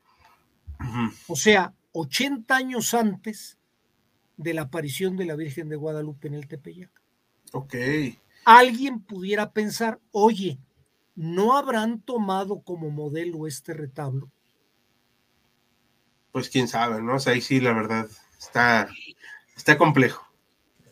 [1.29, 3.57] O sea, 80 años antes
[4.37, 6.91] de la aparición de la Virgen de Guadalupe en el Tepeyac.
[7.53, 7.75] Ok.
[8.45, 10.59] Alguien pudiera pensar, oye,
[11.15, 14.31] ¿no habrán tomado como modelo este retablo?
[16.31, 17.15] Pues quién sabe, ¿no?
[17.15, 18.07] O sea, ahí sí, la verdad,
[18.39, 18.89] está,
[19.55, 20.27] está complejo.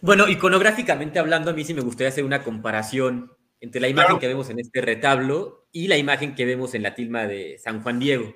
[0.02, 4.28] Bueno, iconográficamente hablando, a mí sí me gustaría hacer una comparación entre la imagen que
[4.28, 8.00] vemos en este retablo y la imagen que vemos en la tilma de San Juan
[8.00, 8.36] Diego.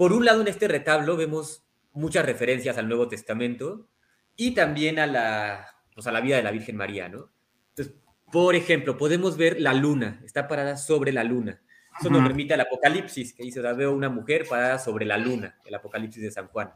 [0.00, 3.86] Por un lado, en este retablo vemos muchas referencias al Nuevo Testamento,
[4.34, 7.30] y también a la, pues a la vida de la Virgen María, ¿no?
[7.68, 7.96] Entonces,
[8.32, 11.60] por ejemplo, podemos ver la luna, está parada sobre la luna.
[12.00, 15.74] Eso nos remite al Apocalipsis, que dice, veo una mujer parada sobre la luna, el
[15.74, 16.70] Apocalipsis de San Juan.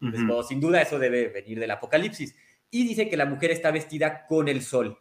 [0.00, 2.34] Entonces, pues, sin duda eso debe venir del Apocalipsis.
[2.70, 4.98] Y dice que la mujer está vestida con el sol.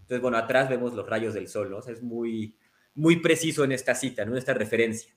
[0.00, 1.76] Entonces, bueno, atrás vemos los rayos del sol, ¿no?
[1.76, 2.56] O sea, es muy,
[2.94, 4.32] muy preciso en esta cita, ¿no?
[4.32, 5.12] En esta referencia.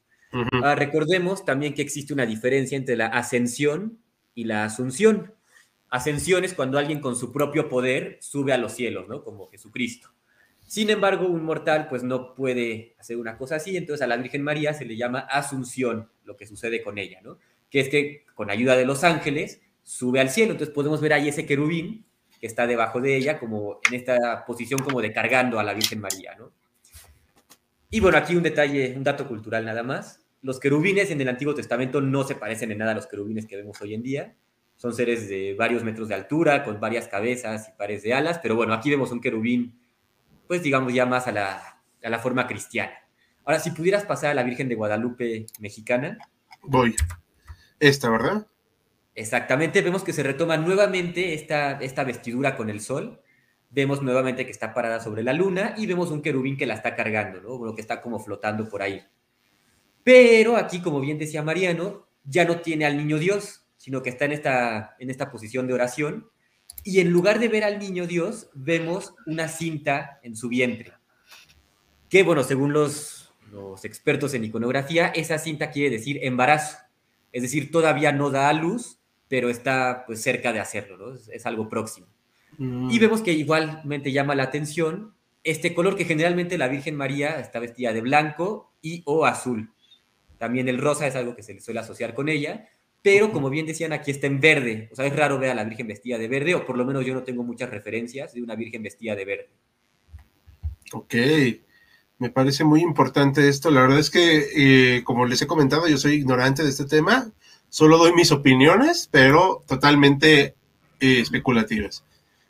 [0.63, 4.00] Ah, recordemos también que existe una diferencia entre la ascensión
[4.34, 5.34] y la asunción.
[5.89, 9.24] Ascensión es cuando alguien con su propio poder sube a los cielos, ¿no?
[9.24, 10.10] Como Jesucristo.
[10.67, 14.41] Sin embargo, un mortal pues no puede hacer una cosa así, entonces a la Virgen
[14.41, 17.38] María se le llama asunción, lo que sucede con ella, ¿no?
[17.69, 21.30] Que es que con ayuda de los ángeles sube al cielo, entonces podemos ver ahí
[21.30, 22.06] ese querubín
[22.41, 26.02] que está debajo de ella, como en esta posición como de cargando a la Virgen
[26.02, 26.52] María, ¿no?
[27.91, 30.24] Y bueno, aquí un detalle, un dato cultural nada más.
[30.45, 33.55] Los querubines en el Antiguo Testamento no se parecen en nada a los querubines que
[33.55, 34.36] vemos hoy en día.
[34.75, 38.55] Son seres de varios metros de altura, con varias cabezas y pares de alas, pero
[38.55, 39.81] bueno, aquí vemos un querubín,
[40.47, 42.93] pues digamos ya más a la, a la forma cristiana.
[43.43, 46.19] Ahora, si pudieras pasar a la Virgen de Guadalupe mexicana.
[46.62, 46.95] Voy.
[47.79, 48.45] Esta, ¿verdad?
[49.15, 53.19] Exactamente, vemos que se retoma nuevamente esta, esta vestidura con el sol.
[53.71, 56.95] Vemos nuevamente que está parada sobre la luna y vemos un querubín que la está
[56.95, 57.58] cargando, ¿no?
[57.58, 59.03] Bueno, que está como flotando por ahí.
[60.06, 64.26] Pero aquí, como bien decía Mariano, ya no tiene al niño Dios, sino que está
[64.26, 66.30] en esta, en esta posición de oración.
[66.84, 70.94] Y en lugar de ver al niño Dios, vemos una cinta en su vientre.
[72.08, 76.78] Que, bueno, según los, los expertos en iconografía, esa cinta quiere decir embarazo.
[77.32, 81.15] Es decir, todavía no da a luz, pero está pues cerca de hacerlo, ¿no?
[81.15, 82.06] es, algo próximo.
[82.60, 82.91] Mm.
[82.91, 87.60] Y vemos que igualmente llama la atención este color que generalmente la Virgen María está
[87.60, 89.72] vestida de blanco y o azul.
[90.38, 92.67] También el rosa es algo que se le suele asociar con ella,
[93.02, 94.89] pero como bien decían, aquí está en verde.
[94.91, 97.06] O sea, es raro ver a la Virgen vestida de verde, o por lo menos
[97.06, 99.50] yo no tengo muchas referencias de una Virgen vestida de verde.
[100.93, 101.15] Ok,
[102.17, 103.71] me parece muy importante esto.
[103.71, 107.32] La verdad es que, eh, como les he comentado, yo soy ignorante de este tema.
[107.69, 110.56] Solo doy mis opiniones, pero totalmente
[111.00, 112.04] eh, especulativas.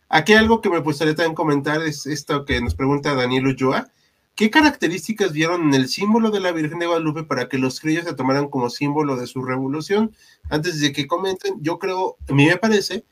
[0.08, 3.90] Aquí algo que me gustaría también comentar es esto que nos pregunta Daniel Ulloa.
[4.36, 8.04] ¿Qué características vieron en el símbolo de la Virgen de Guadalupe para que los criollos
[8.04, 10.14] se tomaran como símbolo de su revolución?
[10.50, 13.06] Antes de que comenten, yo creo, a mí me parece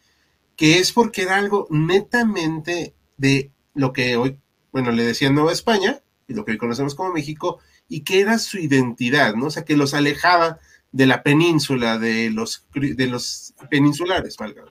[0.57, 4.37] que es porque era algo netamente de lo que hoy,
[4.73, 8.37] bueno, le decían Nueva España, y lo que hoy conocemos como México, y que era
[8.37, 9.45] su identidad, ¿no?
[9.45, 10.59] O sea, que los alejaba
[10.91, 14.65] de la península, de los, de los peninsulares, valga.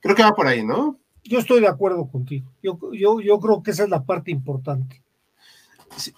[0.00, 0.96] Creo que va por ahí, ¿no?
[1.24, 2.52] Yo estoy de acuerdo contigo.
[2.62, 5.02] Yo, yo, yo creo que esa es la parte importante.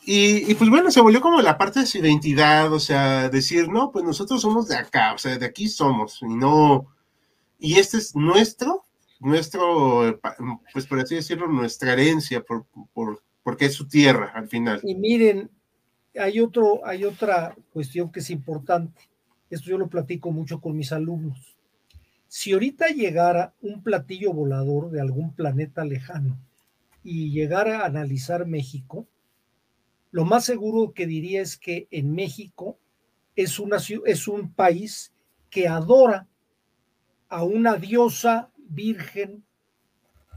[0.04, 3.90] Y, pues bueno, se volvió como la parte de su identidad, o sea, decir, no,
[3.90, 6.86] pues nosotros somos de acá, o sea, de aquí somos, y no,
[7.58, 8.84] y este es nuestro,
[9.20, 10.20] nuestro,
[10.72, 14.80] pues por así decirlo, nuestra herencia, por, por, porque es su tierra al final.
[14.82, 15.50] Y miren,
[16.18, 19.08] hay, otro, hay otra cuestión que es importante,
[19.50, 21.56] esto yo lo platico mucho con mis alumnos.
[22.28, 26.38] Si ahorita llegara un platillo volador de algún planeta lejano
[27.02, 29.06] y llegara a analizar México,
[30.10, 32.78] lo más seguro que diría es que en México
[33.36, 35.12] es, una, es un país
[35.50, 36.26] que adora
[37.28, 39.44] a una diosa virgen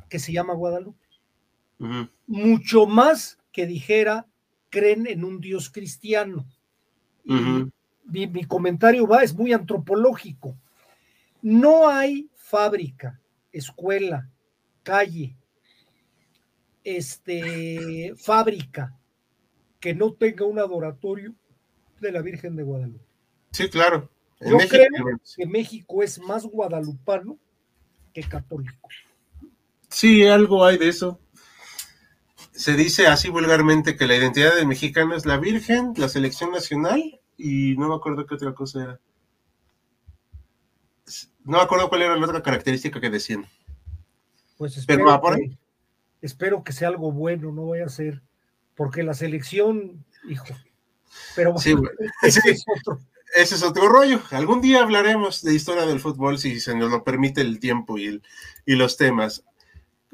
[0.10, 1.04] que se llama Guadalupe.
[2.28, 4.28] Mucho más que dijera,
[4.70, 6.46] creen en un dios cristiano.
[7.24, 10.56] mi, mi, comentario va, es muy antropológico.
[11.42, 13.20] No hay fábrica,
[13.52, 14.30] escuela,
[14.84, 15.36] calle,
[16.84, 18.96] este, fábrica,
[19.84, 21.36] que no tenga un adoratorio
[22.00, 23.04] de la Virgen de Guadalupe.
[23.52, 24.10] Sí, claro.
[24.40, 24.88] Yo creo
[25.36, 27.38] que México es más guadalupano
[28.14, 28.88] que católico.
[29.90, 31.20] Sí, algo hay de eso.
[32.54, 37.20] Se dice así vulgarmente que la identidad del mexicano es la Virgen, la selección nacional
[37.36, 39.00] y no me acuerdo qué otra cosa era.
[41.44, 43.46] No me acuerdo cuál era la otra característica que decían.
[44.58, 45.58] Pues espero, que,
[46.22, 48.22] espero que sea algo bueno, no vaya a ser
[48.76, 50.46] porque la selección, hijo,
[51.36, 51.76] pero sí,
[52.24, 53.00] ese, es otro.
[53.36, 54.22] ese es otro rollo.
[54.32, 58.22] Algún día hablaremos de historia del fútbol si se nos lo permite el tiempo y,
[58.66, 59.44] y los temas.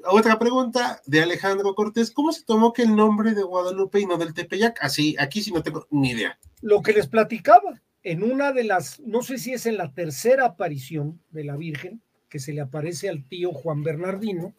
[0.06, 4.18] Otra pregunta de Alejandro Cortés, ¿cómo se tomó que el nombre de Guadalupe y no
[4.18, 4.78] del Tepeyac?
[4.82, 6.40] Así, aquí sí no tengo ni idea.
[6.62, 10.46] Lo que les platicaba, en una de las, no sé si es en la tercera
[10.46, 14.54] aparición de la Virgen, que se le aparece al tío Juan Bernardino,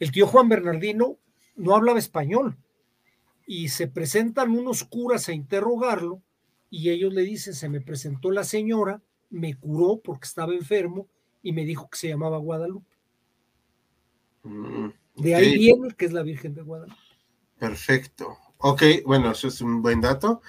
[0.00, 1.16] el tío Juan Bernardino
[1.56, 2.56] no hablaba español,
[3.46, 6.22] y se presentan unos curas a interrogarlo
[6.70, 11.06] y ellos le dicen, se me presentó la señora, me curó porque estaba enfermo
[11.42, 12.96] y me dijo que se llamaba Guadalupe.
[14.42, 16.98] Mm, de ahí viene que es la Virgen de Guadalupe.
[17.58, 18.38] Perfecto.
[18.58, 20.40] Ok, bueno, eso es un buen dato.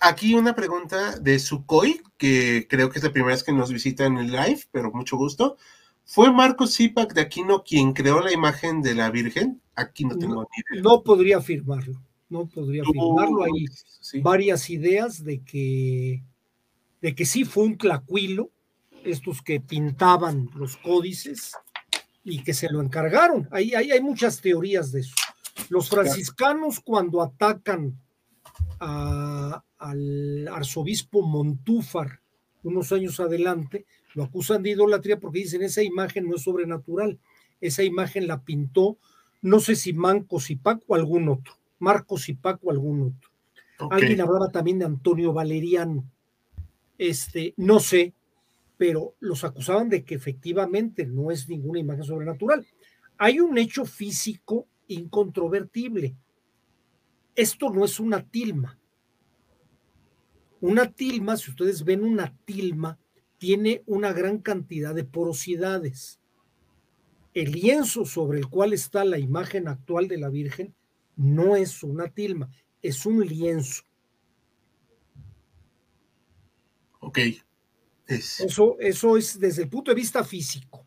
[0.00, 4.04] Aquí una pregunta de Sukhoi, que creo que es la primera vez que nos visita
[4.04, 5.56] en el live, pero mucho gusto.
[6.04, 9.60] ¿Fue Marco Zipak de Aquino quien creó la imagen de la Virgen?
[9.74, 10.82] Aquí no tengo ni idea.
[10.82, 13.44] No podría afirmarlo, no podría afirmarlo.
[13.44, 13.66] Hay
[14.20, 16.22] varias ideas de que,
[17.00, 18.50] de que sí fue un tlacuilo,
[19.02, 21.52] estos que pintaban los códices
[22.22, 23.48] y que se lo encargaron.
[23.50, 25.14] Hay, hay, hay muchas teorías de eso.
[25.68, 27.98] Los franciscanos cuando atacan
[28.78, 32.20] al arzobispo Montúfar
[32.64, 37.18] unos años adelante, lo acusan de idolatría porque dicen esa imagen no es sobrenatural,
[37.60, 38.98] esa imagen la pintó,
[39.42, 43.30] no sé si Manco Zipac o algún otro, Marcos Zipac o algún otro.
[43.90, 46.04] Alguien hablaba también de Antonio Valeriano,
[46.96, 48.14] este, no sé,
[48.76, 52.66] pero los acusaban de que efectivamente no es ninguna imagen sobrenatural.
[53.18, 56.16] Hay un hecho físico incontrovertible.
[57.34, 58.78] Esto no es una tilma.
[60.60, 62.98] Una tilma, si ustedes ven una tilma,
[63.38, 66.20] tiene una gran cantidad de porosidades.
[67.34, 70.74] El lienzo sobre el cual está la imagen actual de la Virgen
[71.16, 73.82] no es una tilma, es un lienzo.
[77.00, 77.18] Ok.
[78.06, 80.86] Eso, eso es desde el punto de vista físico.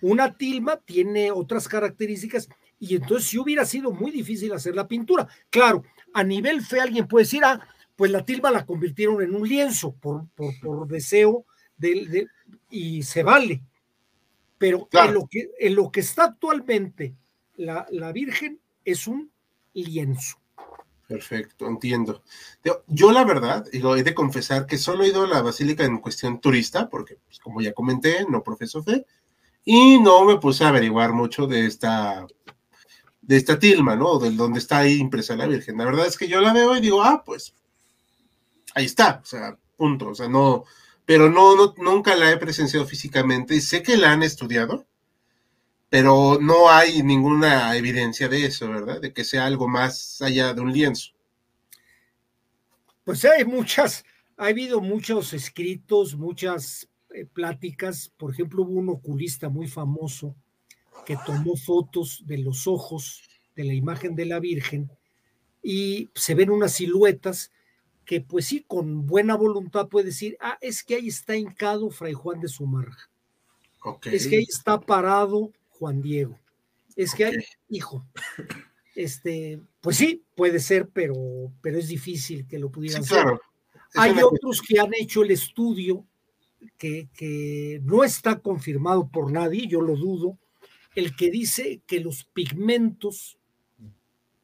[0.00, 2.48] Una tilma tiene otras características
[2.78, 5.28] y entonces si hubiera sido muy difícil hacer la pintura.
[5.50, 9.48] Claro, a nivel fe alguien puede decir, ah, pues la tilma la convirtieron en un
[9.48, 11.46] lienzo por, por deseo
[12.70, 13.62] y se vale.
[14.58, 17.14] Pero en, lo que, en lo que está actualmente
[17.56, 19.30] la, la Virgen es un
[19.72, 20.38] lienzo.
[21.06, 22.22] Perfecto, entiendo.
[22.86, 25.84] Yo la verdad, y lo he de confesar, que solo he ido a la basílica
[25.84, 29.04] en cuestión turista, porque pues, como ya comenté, no profeso fe,
[29.64, 32.26] y no me puse a averiguar mucho de esta,
[33.20, 34.18] de esta tilma, ¿no?
[34.18, 35.76] De donde está ahí impresa la Virgen.
[35.76, 37.54] La verdad es que yo la veo y digo, ah, pues
[38.74, 40.64] ahí está, o sea, punto, o sea, no,
[41.06, 43.60] pero no, no, nunca la he presenciado físicamente.
[43.60, 44.86] Sé que la han estudiado,
[45.88, 49.00] pero no hay ninguna evidencia de eso, ¿verdad?
[49.00, 51.12] De que sea algo más allá de un lienzo.
[53.04, 54.04] Pues hay muchas,
[54.36, 58.10] ha habido muchos escritos, muchas eh, pláticas.
[58.16, 60.34] Por ejemplo, hubo un oculista muy famoso
[61.04, 63.22] que tomó fotos de los ojos
[63.54, 64.90] de la imagen de la Virgen
[65.62, 67.52] y se ven unas siluetas
[68.04, 72.12] que pues sí, con buena voluntad puede decir, ah, es que ahí está hincado Fray
[72.12, 73.10] Juan de Zumarra.
[74.04, 76.38] Es que ahí está parado Juan Diego.
[76.96, 77.36] Es que hay,
[77.68, 78.06] hijo,
[78.94, 81.14] este, pues sí, puede ser, pero,
[81.60, 83.40] pero es difícil que lo pudieran sí, claro.
[83.94, 86.04] Hay otros que han hecho el estudio
[86.78, 90.38] que, que no está confirmado por nadie, yo lo dudo,
[90.94, 93.38] el que dice que los pigmentos,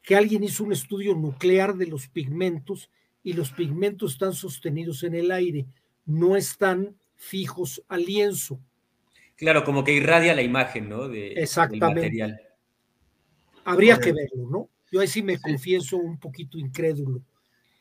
[0.03, 2.89] que alguien hizo un estudio nuclear de los pigmentos
[3.23, 5.65] y los pigmentos están sostenidos en el aire,
[6.05, 8.59] no están fijos al lienzo.
[9.35, 11.07] Claro, como que irradia la imagen, ¿no?
[11.07, 11.85] De, Exactamente.
[11.85, 12.41] Del material.
[13.63, 14.69] Habría que verlo, ¿no?
[14.91, 17.21] Yo ahí sí me confieso un poquito incrédulo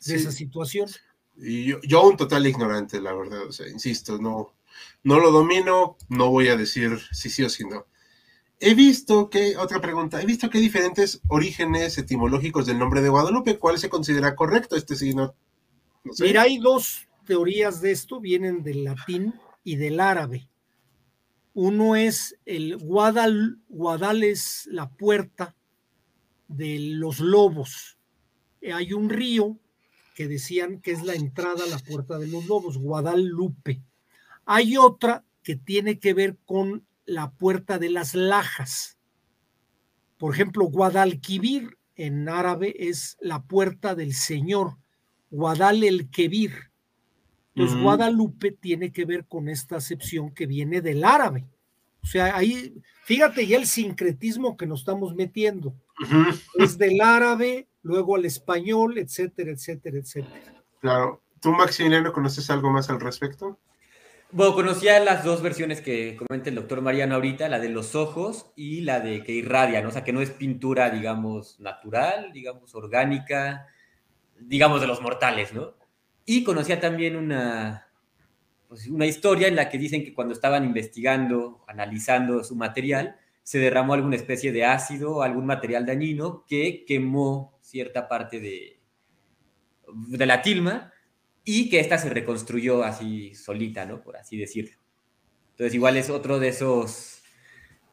[0.07, 0.88] de esa situación.
[1.36, 4.55] Y yo, yo, un total ignorante, la verdad, o sea, insisto, no,
[5.03, 7.86] no lo domino, no voy a decir si sí o si no.
[8.62, 13.08] He visto que, otra pregunta, he visto que hay diferentes orígenes etimológicos del nombre de
[13.08, 13.58] Guadalupe.
[13.58, 14.76] ¿Cuál se considera correcto?
[14.76, 15.34] Este sí, no,
[16.18, 19.34] Mira, hay dos teorías de esto, vienen del latín
[19.64, 20.48] y del árabe.
[21.54, 25.54] Uno es el Guadal, Guadal es la puerta
[26.48, 27.98] de los lobos.
[28.74, 29.58] Hay un río
[30.14, 33.82] que decían que es la entrada a la puerta de los lobos, Guadalupe.
[34.44, 38.96] Hay otra que tiene que ver con la puerta de las lajas.
[40.16, 44.76] Por ejemplo, Guadalquivir en árabe es la puerta del Señor,
[45.30, 46.70] Guadal el Kebir.
[47.54, 51.46] Entonces, Guadalupe tiene que ver con esta acepción que viene del árabe.
[52.02, 55.74] O sea, ahí, fíjate ya el sincretismo que nos estamos metiendo.
[56.54, 60.62] Es del árabe, luego al español, etcétera, etcétera, etcétera.
[60.80, 61.22] Claro.
[61.40, 63.58] ¿Tú, Maximiliano, conoces algo más al respecto?
[64.33, 68.53] Bueno, conocía las dos versiones que comenta el doctor Mariano ahorita, la de los ojos
[68.55, 69.89] y la de que irradia, ¿no?
[69.89, 73.66] O sea, que no es pintura, digamos, natural, digamos, orgánica,
[74.39, 75.74] digamos, de los mortales, ¿no?
[76.24, 77.89] Y conocía también una,
[78.68, 83.59] pues, una historia en la que dicen que cuando estaban investigando, analizando su material, se
[83.59, 88.78] derramó alguna especie de ácido, algún material dañino que quemó cierta parte de,
[89.93, 90.93] de la tilma
[91.53, 94.03] y que esta se reconstruyó así solita, ¿no?
[94.03, 94.76] Por así decirlo.
[95.53, 97.22] Entonces igual es otro de esos,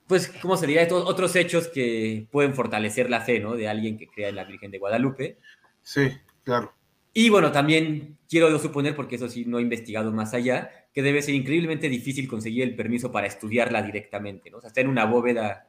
[0.06, 0.84] pues, ¿cómo se diría?
[0.84, 3.56] Estos otros hechos que pueden fortalecer la fe, ¿no?
[3.56, 5.38] De alguien que crea en la Virgen de Guadalupe.
[5.82, 6.12] Sí,
[6.44, 6.72] claro.
[7.14, 11.24] Y bueno, también quiero suponer, porque eso sí no he investigado más allá, que debe
[11.24, 14.58] ser increíblemente difícil conseguir el permiso para estudiarla directamente, ¿no?
[14.58, 15.68] O sea, está en una bóveda,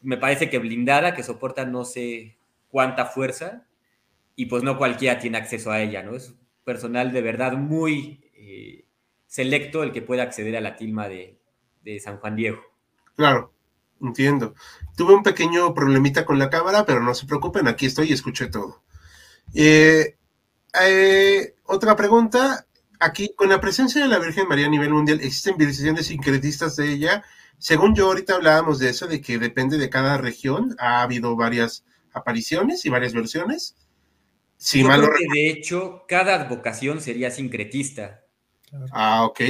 [0.00, 2.38] me parece que blindada, que soporta no sé
[2.70, 3.66] cuánta fuerza,
[4.36, 6.16] y pues no cualquiera tiene acceso a ella, ¿no?
[6.16, 6.34] Es
[6.70, 8.84] personal de verdad muy eh,
[9.26, 11.36] selecto el que pueda acceder a la tilma de,
[11.98, 12.60] San Juan Diego.
[13.16, 13.52] Claro,
[14.00, 14.54] entiendo.
[14.96, 18.46] Tuve un pequeño problemita con la cámara, pero no se preocupen, aquí estoy y escuché
[18.46, 18.84] todo.
[19.52, 20.14] Eh,
[20.80, 22.66] eh, otra pregunta,
[23.00, 26.92] aquí con la presencia de la Virgen María a nivel mundial, ¿existen visitaciones sincretistas de
[26.92, 27.24] ella?
[27.58, 31.84] Según yo ahorita hablábamos de eso, de que depende de cada región, ha habido varias
[32.12, 33.74] apariciones y varias versiones.
[34.62, 38.26] Sí, creo que de hecho cada advocación sería sincretista.
[38.92, 39.40] Ah, ok.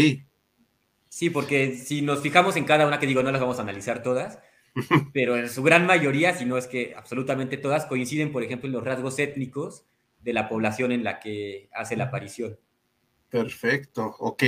[1.08, 4.04] Sí, porque si nos fijamos en cada una que digo, no las vamos a analizar
[4.04, 4.38] todas,
[5.12, 8.72] pero en su gran mayoría, si no es que absolutamente todas, coinciden, por ejemplo, en
[8.72, 9.84] los rasgos étnicos
[10.20, 12.60] de la población en la que hace la aparición.
[13.28, 14.44] Perfecto, ok.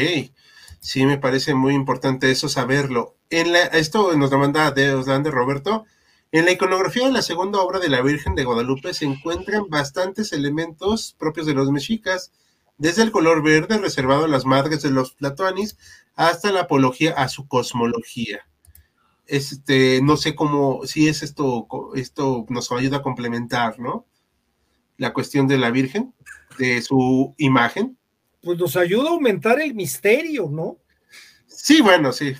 [0.79, 3.17] Sí, me parece muy importante eso saberlo.
[3.31, 4.93] En la, esto nos lo manda de
[5.29, 5.87] Roberto.
[6.33, 10.33] En la iconografía de la segunda obra de la Virgen de Guadalupe se encuentran bastantes
[10.33, 12.33] elementos propios de los mexicas,
[12.79, 15.77] desde el color verde reservado a las madres de los platoanis
[16.15, 18.47] hasta la apología a su cosmología.
[19.27, 24.07] Este, no sé cómo, si es esto, esto nos ayuda a complementar, ¿no?
[24.97, 26.15] La cuestión de la Virgen,
[26.59, 27.99] de su imagen.
[28.41, 30.79] Pues nos ayuda a aumentar el misterio, ¿no?
[31.55, 32.35] Sí, bueno, sí.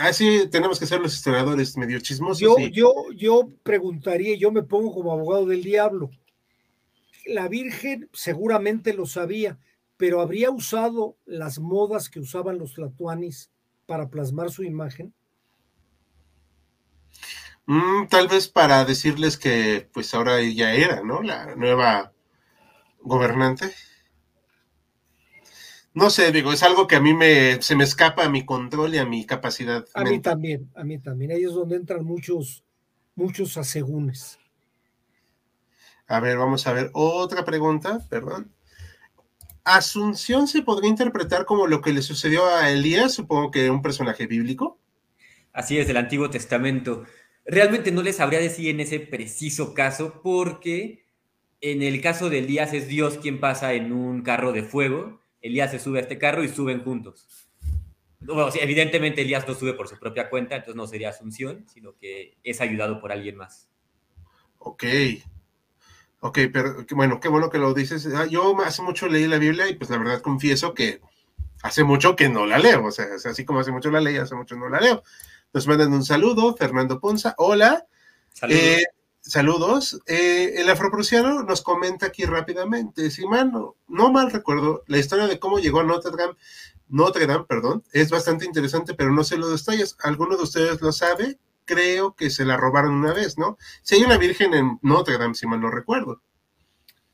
[0.00, 2.40] Así tenemos que ser los historiadores medio chismosos.
[2.40, 6.10] Yo, yo, yo preguntaría, yo me pongo como abogado del diablo.
[7.26, 9.58] La Virgen seguramente lo sabía,
[9.96, 13.50] pero ¿habría usado las modas que usaban los tlatuanis
[13.86, 15.14] para plasmar su imagen?
[17.66, 21.22] Mm, tal vez para decirles que pues ahora ella era, ¿no?
[21.22, 22.12] La nueva
[23.02, 23.72] gobernante
[25.94, 28.94] no sé, digo, es algo que a mí me, se me escapa a mi control
[28.94, 29.84] y a mi capacidad.
[29.94, 31.32] A mí también, a mí también.
[31.32, 32.64] Ahí es donde entran muchos,
[33.14, 34.38] muchos asegúnes.
[36.06, 38.52] A ver, vamos a ver otra pregunta, perdón.
[39.64, 44.26] ¿Asunción se podría interpretar como lo que le sucedió a Elías, supongo que un personaje
[44.26, 44.78] bíblico?
[45.52, 47.04] Así es, del Antiguo Testamento.
[47.44, 51.04] Realmente no les sabría decir en ese preciso caso porque
[51.62, 55.20] En el caso de Elías es Dios quien pasa en un carro de fuego.
[55.40, 57.48] Elías se sube a este carro y suben juntos.
[58.60, 62.60] evidentemente Elías no sube por su propia cuenta, entonces no sería Asunción, sino que es
[62.60, 63.68] ayudado por alguien más.
[64.58, 64.84] Ok.
[66.20, 68.06] Ok, pero bueno, qué bueno que lo dices.
[68.14, 71.00] Ah, yo hace mucho leí la Biblia y pues la verdad confieso que
[71.62, 72.84] hace mucho que no la leo.
[72.84, 75.02] O sea, así como hace mucho la leí, hace mucho no la leo.
[75.52, 77.34] Nos mandan un saludo, Fernando Ponza.
[77.38, 77.86] Hola.
[78.34, 78.60] Saludos.
[78.60, 78.84] Eh,
[79.20, 80.00] saludos.
[80.06, 83.10] Eh, el afroprusiano nos comenta aquí rápidamente.
[83.10, 86.34] Si mal, no, mal recuerdo, la historia de cómo llegó a Notre Dame,
[86.88, 89.96] Notre Dame, perdón, es bastante interesante, pero no sé los detalles.
[90.02, 91.38] ¿Alguno de ustedes lo sabe?
[91.64, 93.58] Creo que se la robaron una vez, ¿no?
[93.82, 96.20] Si hay una virgen en Notre Dame, si mal no recuerdo.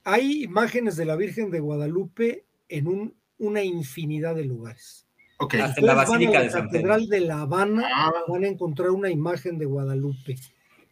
[0.04, 5.06] Hay imágenes de la Virgen de Guadalupe en un, una infinidad de lugares.
[5.38, 5.60] Okay.
[5.60, 8.12] Hasta la Basílica de la Catedral de La Habana ah.
[8.28, 10.36] van a encontrar una imagen de Guadalupe.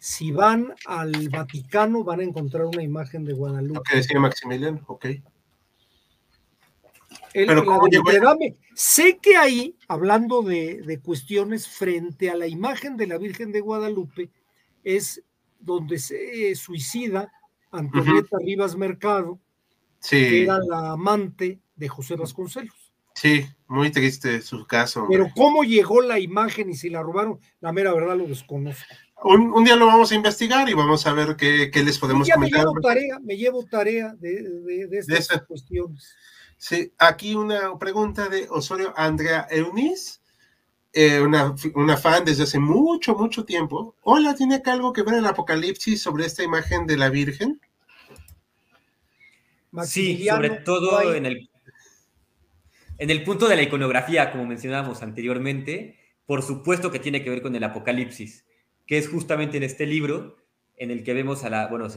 [0.04, 3.78] Si van al Vaticano, van a encontrar una imagen de Guadalupe.
[3.78, 5.06] Ok, decía Maximiliano, ok.
[7.32, 7.64] Pero
[8.74, 14.28] sé que ahí, hablando de, cuestiones frente a la imagen de la Virgen de Guadalupe,
[14.82, 15.22] es
[15.58, 17.32] donde se suicida
[17.70, 19.40] Antonieta Rivas Mercado,
[20.06, 22.92] que era la amante de José Vasconcelos.
[23.14, 25.06] Sí, muy triste su caso.
[25.08, 28.94] Pero cómo llegó la imagen y si la robaron, la mera verdad lo desconozco.
[29.22, 32.60] Un, día lo vamos a investigar y vamos a ver qué, les podemos ya comentar.
[32.60, 36.14] Me llevo tarea, me llevo tarea de, estas cuestiones.
[36.58, 40.18] Sí, aquí una pregunta de Osorio Andrea Eunice,
[40.92, 43.96] eh, una, una, fan desde hace mucho, mucho tiempo.
[44.02, 47.60] Hola, ¿tiene acá algo que ver el Apocalipsis sobre esta imagen de la Virgen?
[49.84, 51.50] Sí, sobre todo en el
[52.98, 57.42] en el punto de la iconografía, como mencionábamos anteriormente, por supuesto que tiene que ver
[57.42, 58.44] con el Apocalipsis,
[58.86, 60.36] que es justamente en este libro
[60.76, 61.88] en el que vemos a la, bueno,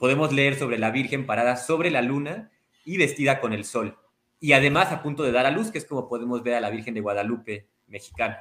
[0.00, 2.50] podemos leer sobre la Virgen parada sobre la luna
[2.84, 3.98] y vestida con el sol.
[4.40, 6.70] Y además a punto de dar a luz, que es como podemos ver a la
[6.70, 8.38] Virgen de Guadalupe mexicana.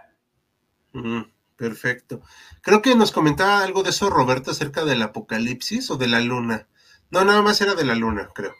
[1.55, 2.21] perfecto.
[2.61, 6.67] Creo que nos comentaba algo de eso Roberto acerca del Apocalipsis o de la luna.
[7.11, 8.53] No, nada más era de la luna, creo.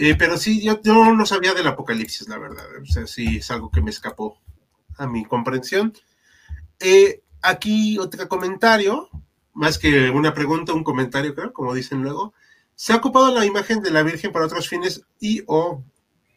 [0.00, 2.64] Eh, pero sí, yo, no sabía del apocalipsis, la verdad.
[2.80, 4.40] O sea, sí es algo que me escapó
[4.96, 5.92] a mi comprensión.
[6.78, 9.08] Eh, aquí otro comentario,
[9.54, 12.32] más que una pregunta, un comentario, creo, como dicen luego.
[12.74, 15.82] Se ha ocupado la imagen de la Virgen para otros fines y o,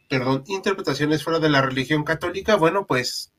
[0.09, 2.55] perdón, interpretaciones fuera de la religión católica.
[2.55, 3.31] Bueno, pues,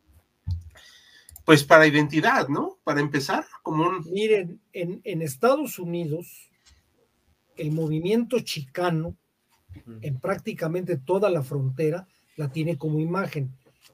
[1.44, 2.78] pues para identidad, ¿no?
[2.84, 4.10] Para empezar, como un...
[4.10, 6.50] Miren, en, en Estados Unidos,
[7.56, 9.16] el movimiento chicano
[10.00, 12.06] en prácticamente toda la frontera,
[12.36, 13.50] la tiene como imagen.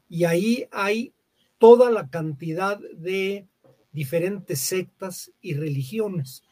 [0.08, 1.12] Y ahí hay
[1.58, 3.46] toda la cantidad de
[3.92, 6.42] diferentes sectas y religiones.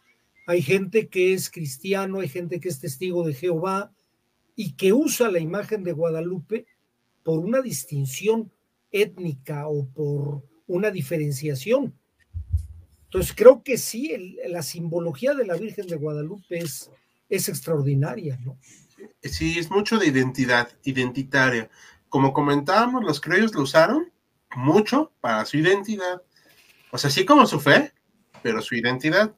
[0.46, 3.92] Hay gente que es cristiano, hay gente que es testigo de Jehová
[4.54, 6.66] y que usa la imagen de Guadalupe
[7.22, 8.52] por una distinción
[8.92, 11.94] étnica o por una diferenciación.
[13.04, 16.90] Entonces creo que sí, la simbología de la Virgen de Guadalupe es,
[17.28, 18.58] es extraordinaria, ¿no?
[19.22, 21.70] sí, es mucho de identidad, identitaria.
[22.08, 24.12] Como comentábamos, los criollos lo usaron
[24.54, 26.22] mucho para su identidad.
[26.90, 27.92] O sea, sí como su fe,
[28.42, 29.34] pero su identidad.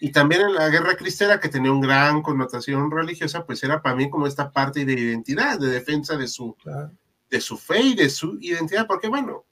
[0.00, 3.96] Y también en la guerra cristera, que tenía una gran connotación religiosa, pues era para
[3.96, 6.56] mí como esta parte de identidad, de defensa de su,
[7.28, 9.44] de su fe y de su identidad, porque bueno,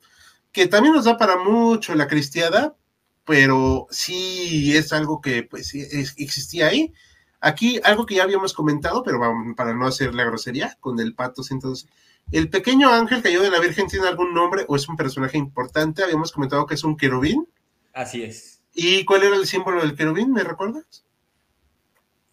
[0.53, 2.77] que también nos da para mucho la cristiada,
[3.25, 6.95] pero sí es algo que pues existía ahí
[7.41, 9.21] Aquí algo que ya habíamos comentado, pero
[9.57, 11.89] para no hacer la grosería, con el pato entonces.
[12.31, 16.03] ¿El pequeño ángel cayó de la Virgen tiene algún nombre o es un personaje importante?
[16.03, 17.49] Habíamos comentado que es un querubín.
[17.95, 18.63] Así es.
[18.75, 20.33] ¿Y cuál era el símbolo del querubín?
[20.33, 21.05] ¿Me recuerdas?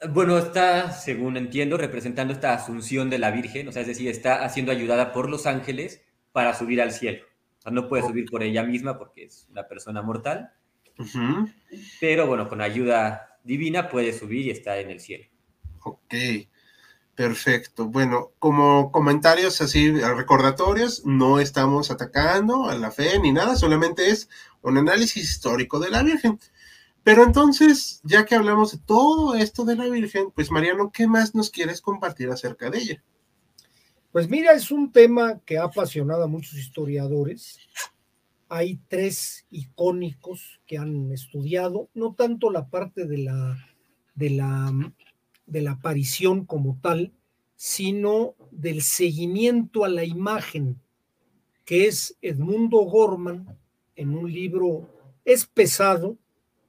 [0.10, 4.48] Bueno, está, según entiendo, representando esta asunción de la Virgen, o sea, es decir, está
[4.50, 6.02] siendo ayudada por los ángeles
[6.34, 7.24] para subir al cielo.
[7.60, 10.52] O sea, no puede subir por ella misma porque es una persona mortal.
[12.00, 15.26] Pero bueno, con ayuda divina puede subir y está en el cielo.
[15.84, 16.14] Ok,
[17.16, 17.88] perfecto.
[17.88, 24.30] Bueno, como comentarios así, recordatorios, no estamos atacando a la fe ni nada, solamente es
[24.62, 26.40] un análisis histórico de la Virgen.
[27.04, 31.36] Pero entonces, ya que hablamos de todo esto de la Virgen, pues Mariano, ¿qué más
[31.36, 33.04] nos quieres compartir acerca de ella?
[34.12, 37.60] Pues mira, es un tema que ha apasionado a muchos historiadores
[38.50, 43.58] hay tres icónicos que han estudiado, no tanto la parte de la,
[44.14, 44.72] de la,
[45.46, 47.14] de la aparición como tal,
[47.56, 50.80] sino del seguimiento a la imagen,
[51.64, 53.58] que es Edmundo Gorman,
[53.96, 54.90] en un libro,
[55.24, 56.18] es pesado,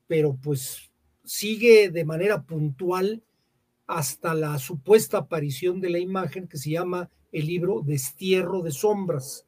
[0.07, 0.91] pero pues
[1.25, 3.23] sigue de manera puntual
[3.87, 9.47] hasta la supuesta aparición de la imagen que se llama el libro Destierro de Sombras.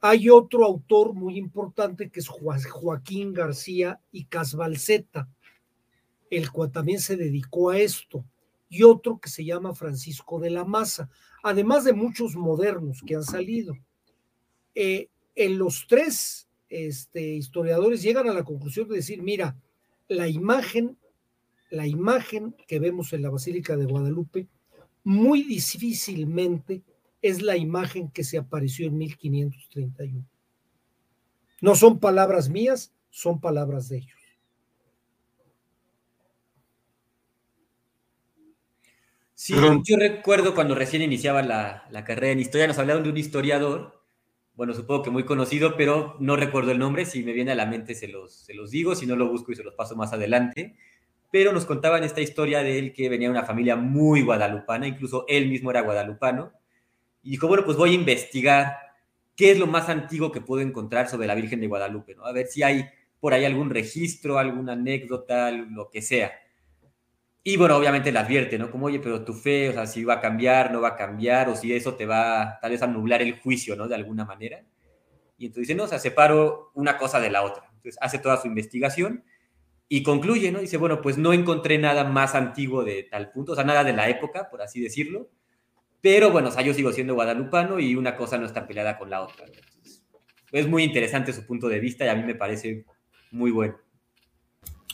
[0.00, 5.28] Hay otro autor muy importante que es Joaquín García y Casbalceta,
[6.36, 8.24] el cual también se dedicó a esto,
[8.68, 11.08] y otro que se llama Francisco de la Maza,
[11.42, 13.74] además de muchos modernos que han salido.
[14.74, 19.56] Eh, en los tres este, historiadores llegan a la conclusión de decir, mira,
[20.08, 20.96] la imagen,
[21.70, 24.48] la imagen que vemos en la Basílica de Guadalupe,
[25.04, 26.82] muy difícilmente
[27.22, 30.26] es la imagen que se apareció en 1531.
[31.60, 34.23] No son palabras mías, son palabras de ellos.
[39.36, 39.54] Sí,
[39.84, 44.00] yo recuerdo cuando recién iniciaba la, la, carrera en historia, nos hablaron de un historiador,
[44.54, 47.66] bueno, supongo que muy conocido, pero no recuerdo el nombre, si me viene a la
[47.66, 50.12] mente se los, se los digo, si no lo busco y se los paso más
[50.12, 50.76] adelante,
[51.32, 55.24] pero nos contaban esta historia de él que venía de una familia muy guadalupana, incluso
[55.26, 56.52] él mismo era guadalupano,
[57.24, 58.76] y dijo, bueno, pues voy a investigar
[59.34, 62.24] qué es lo más antiguo que puedo encontrar sobre la Virgen de Guadalupe, ¿no?
[62.24, 62.86] A ver si hay
[63.18, 66.30] por ahí algún registro, alguna anécdota, lo que sea.
[67.46, 68.70] Y bueno, obviamente le advierte, ¿no?
[68.70, 71.50] Como, oye, pero tu fe, o sea, si va a cambiar, no va a cambiar,
[71.50, 73.86] o si eso te va tal vez a nublar el juicio, ¿no?
[73.86, 74.64] De alguna manera.
[75.36, 77.64] Y entonces dice, no, o sea, separo una cosa de la otra.
[77.74, 79.24] Entonces hace toda su investigación
[79.90, 80.60] y concluye, ¿no?
[80.60, 83.92] Dice, bueno, pues no encontré nada más antiguo de tal punto, o sea, nada de
[83.92, 85.28] la época, por así decirlo.
[86.00, 89.10] Pero bueno, o sea, yo sigo siendo guadalupano y una cosa no está peleada con
[89.10, 89.44] la otra.
[90.50, 92.86] es muy interesante su punto de vista y a mí me parece
[93.30, 93.76] muy bueno.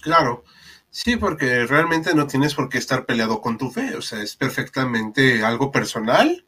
[0.02, 0.42] Claro.
[0.90, 4.34] Sí, porque realmente no tienes por qué estar peleado con tu fe, o sea, es
[4.34, 6.44] perfectamente algo personal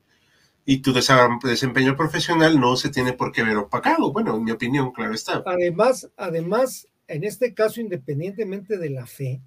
[0.64, 4.12] y tu desempeño profesional no se tiene por qué ver opacado.
[4.12, 5.42] Bueno, en mi opinión, claro está.
[5.46, 9.40] Además, además, en este caso, independientemente de la fe,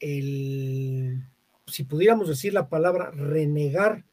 [0.00, 1.22] el,
[1.66, 4.04] si pudiéramos decir la palabra renegar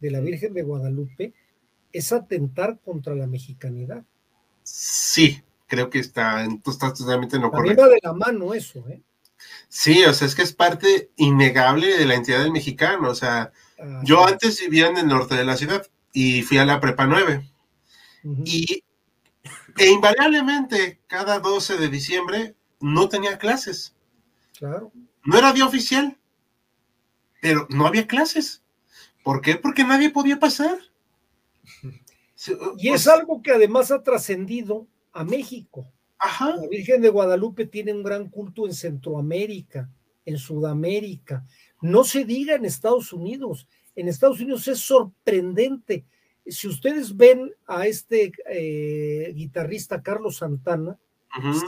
[0.00, 1.34] de la Virgen de Guadalupe,
[1.92, 4.04] es atentar contra la mexicanidad.
[4.62, 7.88] Sí, creo que está, tú estás totalmente en lo correcto.
[7.88, 9.02] de la mano eso, ¿eh?
[9.68, 13.08] Sí, o sea, es que es parte innegable de la entidad del mexicano.
[13.08, 13.52] O sea,
[14.04, 17.50] yo antes vivía en el norte de la ciudad y fui a la prepa 9.
[18.44, 18.84] Y
[19.78, 23.94] e invariablemente, cada 12 de diciembre no tenía clases.
[24.58, 24.92] Claro.
[25.24, 26.18] No era día oficial,
[27.40, 28.62] pero no había clases.
[29.22, 29.56] ¿Por qué?
[29.56, 30.78] Porque nadie podía pasar.
[32.76, 35.86] Y es algo que además ha trascendido a México.
[36.22, 39.90] La Virgen de Guadalupe tiene un gran culto en Centroamérica,
[40.24, 41.44] en Sudamérica.
[41.80, 43.66] No se diga en Estados Unidos.
[43.96, 46.04] En Estados Unidos es sorprendente.
[46.46, 50.98] Si ustedes ven a este eh, guitarrista Carlos Santana,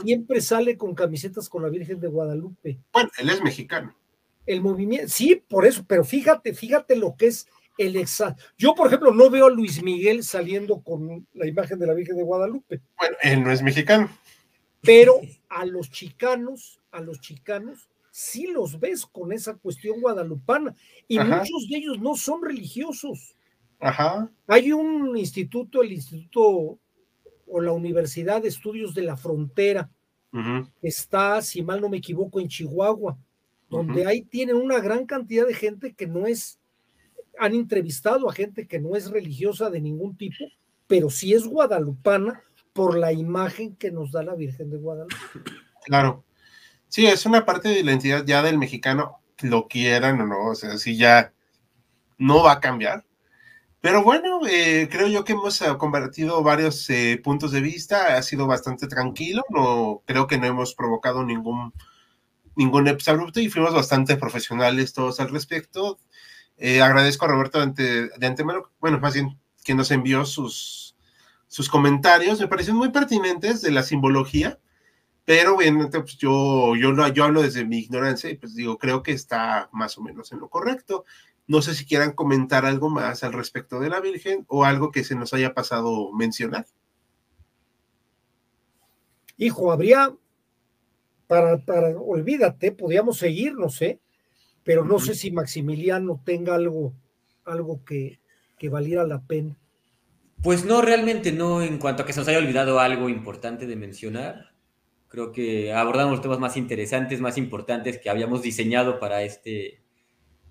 [0.03, 2.79] siempre sale con camisetas con la Virgen de Guadalupe.
[2.93, 3.95] Bueno, él es mexicano.
[4.45, 7.47] El movimiento, sí, por eso, pero fíjate, fíjate lo que es
[7.77, 8.43] el exacto.
[8.57, 12.15] Yo, por ejemplo, no veo a Luis Miguel saliendo con la imagen de la Virgen
[12.15, 12.81] de Guadalupe.
[12.97, 14.09] Bueno, él no es mexicano.
[14.85, 15.19] Pero
[15.49, 20.75] a los chicanos, a los chicanos, sí los ves con esa cuestión guadalupana.
[21.07, 23.35] Y muchos de ellos no son religiosos.
[23.79, 24.31] Ajá.
[24.47, 26.79] Hay un instituto, el Instituto
[27.47, 29.89] o la Universidad de Estudios de la Frontera,
[30.31, 33.17] que está, si mal no me equivoco, en Chihuahua,
[33.69, 36.59] donde ahí tienen una gran cantidad de gente que no es,
[37.37, 40.45] han entrevistado a gente que no es religiosa de ningún tipo,
[40.87, 42.43] pero sí es guadalupana
[42.75, 45.15] por la imagen que nos da la Virgen de Guadalupe.
[45.85, 46.25] Claro.
[46.89, 50.55] Sí, es una parte de la identidad ya del mexicano, lo quieran o no, o
[50.55, 51.31] sea, sí ya
[52.17, 53.05] no va a cambiar.
[53.79, 58.21] Pero bueno, eh, creo yo que hemos eh, convertido varios eh, puntos de vista, ha
[58.21, 61.73] sido bastante tranquilo, no creo que no hemos provocado ningún
[62.57, 65.97] ningún abrupto y fuimos bastante profesionales todos al respecto.
[66.59, 70.84] agradezco a Roberto de, de antemano, bueno, más bien que nos envió sus
[71.55, 74.59] sus comentarios, me parecen muy pertinentes de la simbología,
[75.23, 79.13] pero obviamente pues yo, yo, yo hablo desde mi ignorancia y pues digo, creo que
[79.13, 81.05] está más o menos en lo correcto.
[81.47, 85.05] No sé si quieran comentar algo más al respecto de la Virgen o algo que
[85.05, 86.65] se nos haya pasado mencionar.
[89.37, 90.13] Hijo, habría,
[91.25, 94.01] para, para olvídate, podríamos seguir, no sé,
[94.65, 96.91] pero no sé si Maximiliano tenga algo,
[97.45, 98.19] algo que,
[98.57, 99.55] que valiera la pena.
[100.45, 103.75] Pues no, realmente no, en cuanto a que se nos haya olvidado algo importante de
[103.75, 104.53] mencionar.
[105.07, 109.81] Creo que abordamos los temas más interesantes, más importantes que habíamos diseñado para este,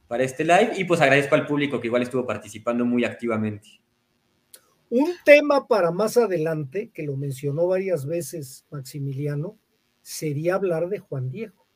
[0.09, 3.81] para este live y pues agradezco al público que igual estuvo participando muy activamente.
[4.91, 9.57] Un tema para más adelante, que lo mencionó varias veces Maximiliano,
[10.03, 11.69] sería hablar de Juan Diego.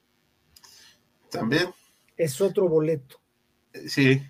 [1.30, 1.66] También.
[2.16, 3.20] Es otro boleto.
[3.86, 4.20] Sí.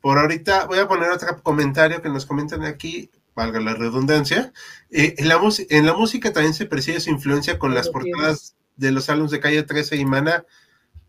[0.00, 4.52] Por ahorita voy a poner otro comentario que nos comentan aquí, valga la redundancia.
[4.90, 8.92] Eh, en, la en, la música también se percibe su influencia con las portadas de
[8.92, 10.44] los álbumes de Calle 13 y Mana.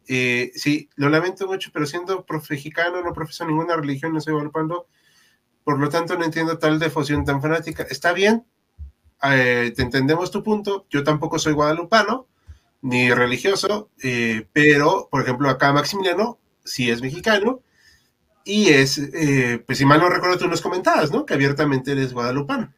[0.08, 4.88] Eh, sí, lo lamento mucho, pero siendo profejicano, no profeso ninguna religión, no estoy valorando,
[5.64, 7.84] por lo tanto no entiendo tal devoción tan fanática.
[7.84, 8.46] Está bien,
[9.24, 12.28] eh, te entendemos tu punto, yo tampoco soy guadalupano,
[12.82, 17.62] ni religioso, eh, pero, por ejemplo, acá Maximiliano sí es mexicano,
[18.44, 21.26] y es, eh, pues si mal no recuerdo, tú nos comentabas, ¿no?
[21.26, 22.74] Que abiertamente eres guadalupano.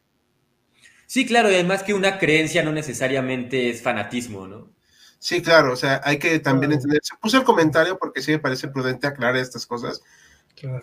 [1.05, 4.71] Sí, claro, y además que una creencia no necesariamente es fanatismo, ¿no?
[5.19, 6.99] Sí, claro, o sea, hay que también entender.
[7.01, 10.01] Se puso el comentario porque sí me parece prudente aclarar estas cosas.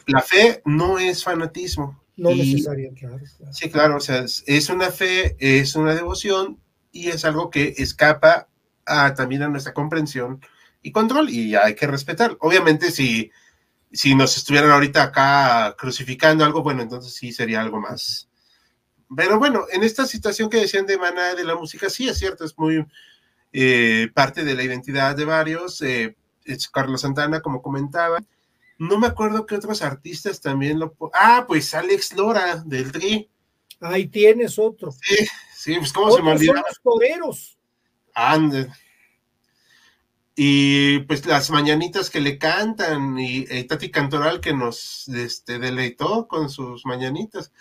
[0.07, 2.03] La fe no es fanatismo.
[2.17, 3.19] No necesariamente, claro,
[3.53, 6.59] Sí, claro, o sea, es una fe, es una devoción
[6.93, 8.49] y es algo que escapa
[8.87, 10.41] a, también a nuestra comprensión
[10.83, 12.37] y control y hay que respetar.
[12.41, 13.31] Obviamente, si,
[13.93, 18.29] si nos estuvieran ahorita acá crucificando algo, bueno, entonces sí sería algo más.
[19.15, 22.45] Pero bueno, en esta situación que decían de Maná de la música, sí es cierto,
[22.45, 22.87] es muy
[23.53, 25.83] eh, parte de la identidad de varios.
[25.83, 28.23] Eh, es Carlos Santana, como comentaba.
[28.79, 30.95] No me acuerdo que otros artistas también lo.
[31.13, 33.29] Ah, pues Alex Lora del Tri.
[33.81, 34.93] Ahí tienes otro.
[34.93, 36.63] Sí, sí, pues cómo se me olvidaba.
[36.69, 37.59] los toreros.
[38.15, 38.69] Ande.
[40.43, 46.49] Y pues las mañanitas que le cantan y, Tati Cantoral que nos este, deleitó con
[46.49, 47.53] sus mañanitas.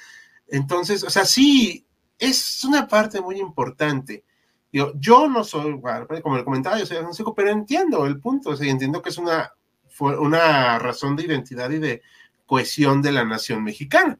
[0.47, 1.85] Entonces, o sea, sí,
[2.17, 4.23] es una parte muy importante.
[4.71, 5.81] Yo, yo no soy,
[6.23, 9.17] como le comentaba, yo soy agnostíco, pero entiendo el punto, o sea, entiendo que es
[9.17, 9.51] una
[9.99, 12.01] una razón de identidad y de
[12.45, 14.19] cohesión de la nación mexicana,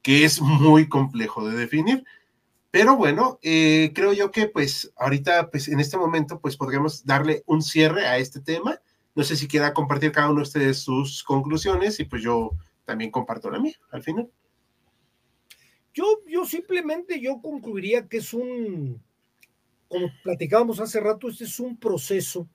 [0.00, 2.04] que es muy complejo de definir.
[2.70, 7.42] Pero bueno, eh, creo yo que pues ahorita, pues en este momento, pues podríamos darle
[7.46, 8.80] un cierre a este tema.
[9.14, 12.52] No sé si quiera compartir cada uno de ustedes sus conclusiones y pues yo
[12.84, 14.30] también comparto la mía al final.
[15.92, 19.02] Yo, yo simplemente yo concluiría que es un,
[19.88, 22.48] como platicábamos hace rato, este es un proceso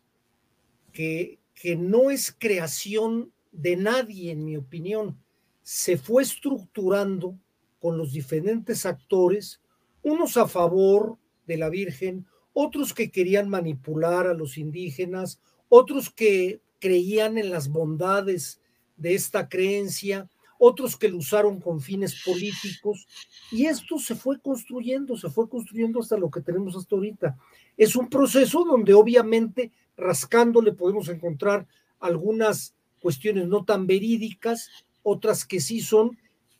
[0.93, 5.17] que, que no es creación de nadie, en mi opinión.
[5.61, 7.37] Se fue estructurando
[7.81, 9.61] con los diferentes actores,
[10.05, 16.61] unos a favor de la Virgen, otros que querían manipular a los indígenas, otros que
[16.79, 18.61] creían en las bondades
[18.97, 20.29] de esta creencia,
[20.59, 23.07] otros que lo usaron con fines políticos,
[23.51, 27.37] y esto se fue construyendo, se fue construyendo hasta lo que tenemos hasta ahorita.
[27.75, 31.65] Es un proceso donde obviamente rascándole podemos encontrar
[31.99, 34.69] algunas cuestiones no tan verídicas,
[35.01, 36.15] otras que sí son,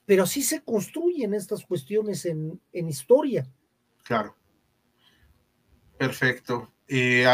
[0.05, 3.47] pero así se construyen estas cuestiones en, historia.
[4.03, 4.35] Claro.
[5.97, 6.73] Perfecto.
[6.87, 7.25] Eh,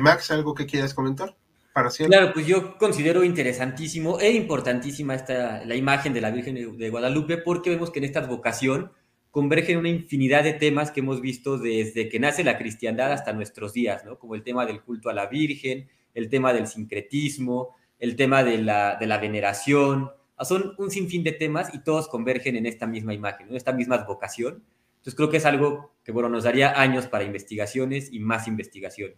[0.00, 1.36] Max, ¿algo que quieras comentar?
[1.72, 6.90] Para claro, pues yo considero interesantísimo e importantísima esta, la imagen de la Virgen de
[6.90, 8.92] Guadalupe porque vemos que en esta vocación
[9.32, 13.72] convergen una infinidad de temas que hemos visto desde que nace la cristiandad hasta nuestros
[13.72, 14.18] días, ¿no?
[14.18, 18.58] Como el tema del culto a la Virgen, el tema del sincretismo, el tema de
[18.58, 20.10] la, de la veneración.
[20.44, 23.98] Son un sinfín de temas y todos convergen en esta misma imagen, en esta misma
[23.98, 24.62] vocación.
[24.98, 29.16] Entonces creo que es algo que, bueno, nos daría años para investigaciones y más investigaciones.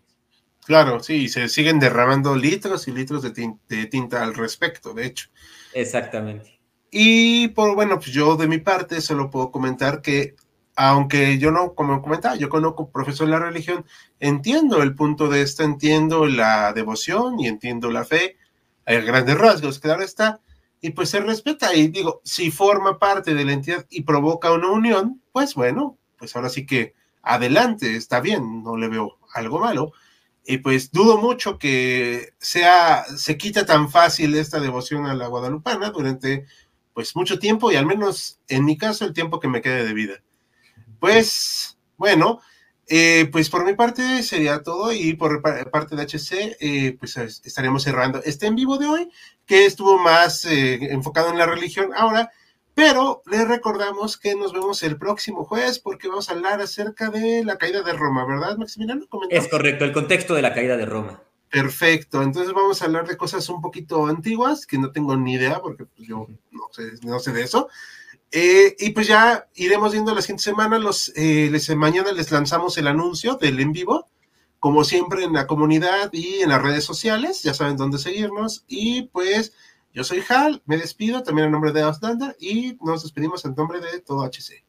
[0.64, 5.29] Claro, sí, se siguen derramando litros y litros de, de tinta al respecto, de hecho.
[5.75, 6.59] Exactamente.
[6.91, 10.37] Y por bueno, pues yo de mi parte solo puedo comentar que,
[10.77, 13.85] aunque yo no, como comentaba, yo conozco profesor de la religión,
[14.20, 18.37] entiendo el punto de esto, entiendo la devoción y entiendo la fe,
[18.87, 20.41] hay grandes rasgos, claro está,
[20.85, 21.74] y pues se respeta.
[21.74, 26.37] Y digo, si forma parte de la entidad y provoca una unión, pues bueno, pues
[26.37, 29.93] ahora sí que adelante, está bien, no le veo algo malo.
[30.45, 35.89] Y pues dudo mucho que sea, se quita tan fácil esta devoción a la guadalupana
[35.89, 36.45] durante
[36.93, 39.95] pues mucho tiempo y al menos en mi caso el tiempo que me quede de
[39.95, 40.22] vida.
[41.01, 42.43] Pues bueno,
[42.87, 47.82] eh, pues por mi parte sería todo y por parte de HC, eh, pues estaremos
[47.85, 49.11] cerrando este en vivo de hoy,
[49.47, 52.30] que estuvo más eh, enfocado en la religión ahora,
[52.74, 57.45] pero les recordamos que nos vemos el próximo jueves porque vamos a hablar acerca de
[57.45, 59.07] la caída de Roma, ¿verdad, Maximiliano?
[59.30, 61.22] Es correcto, el contexto de la caída de Roma.
[61.51, 65.61] Perfecto, entonces vamos a hablar de cosas un poquito antiguas que no tengo ni idea
[65.61, 67.68] porque pues, yo no sé, no sé de eso.
[68.32, 72.76] Eh, y pues ya iremos viendo la siguiente semana, los, eh, les, mañana les lanzamos
[72.78, 74.09] el anuncio del en vivo,
[74.65, 78.65] como siempre en la comunidad y en las redes sociales, ya saben dónde seguirnos.
[78.67, 79.53] Y pues
[79.93, 83.79] yo soy Hal, me despido también en nombre de Outlander y nos despedimos en nombre
[83.81, 84.65] de todo HC.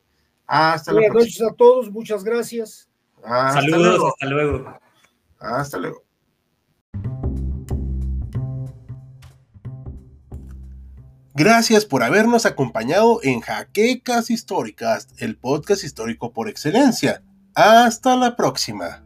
[0.47, 1.45] Hasta Buenas la próxima.
[1.45, 2.89] noches a todos, muchas gracias.
[3.23, 4.79] Saludos, hasta luego.
[5.39, 6.03] Hasta luego.
[11.35, 17.23] Gracias por habernos acompañado en Jaquecas Históricas, el podcast histórico por excelencia.
[17.53, 19.04] Hasta la próxima.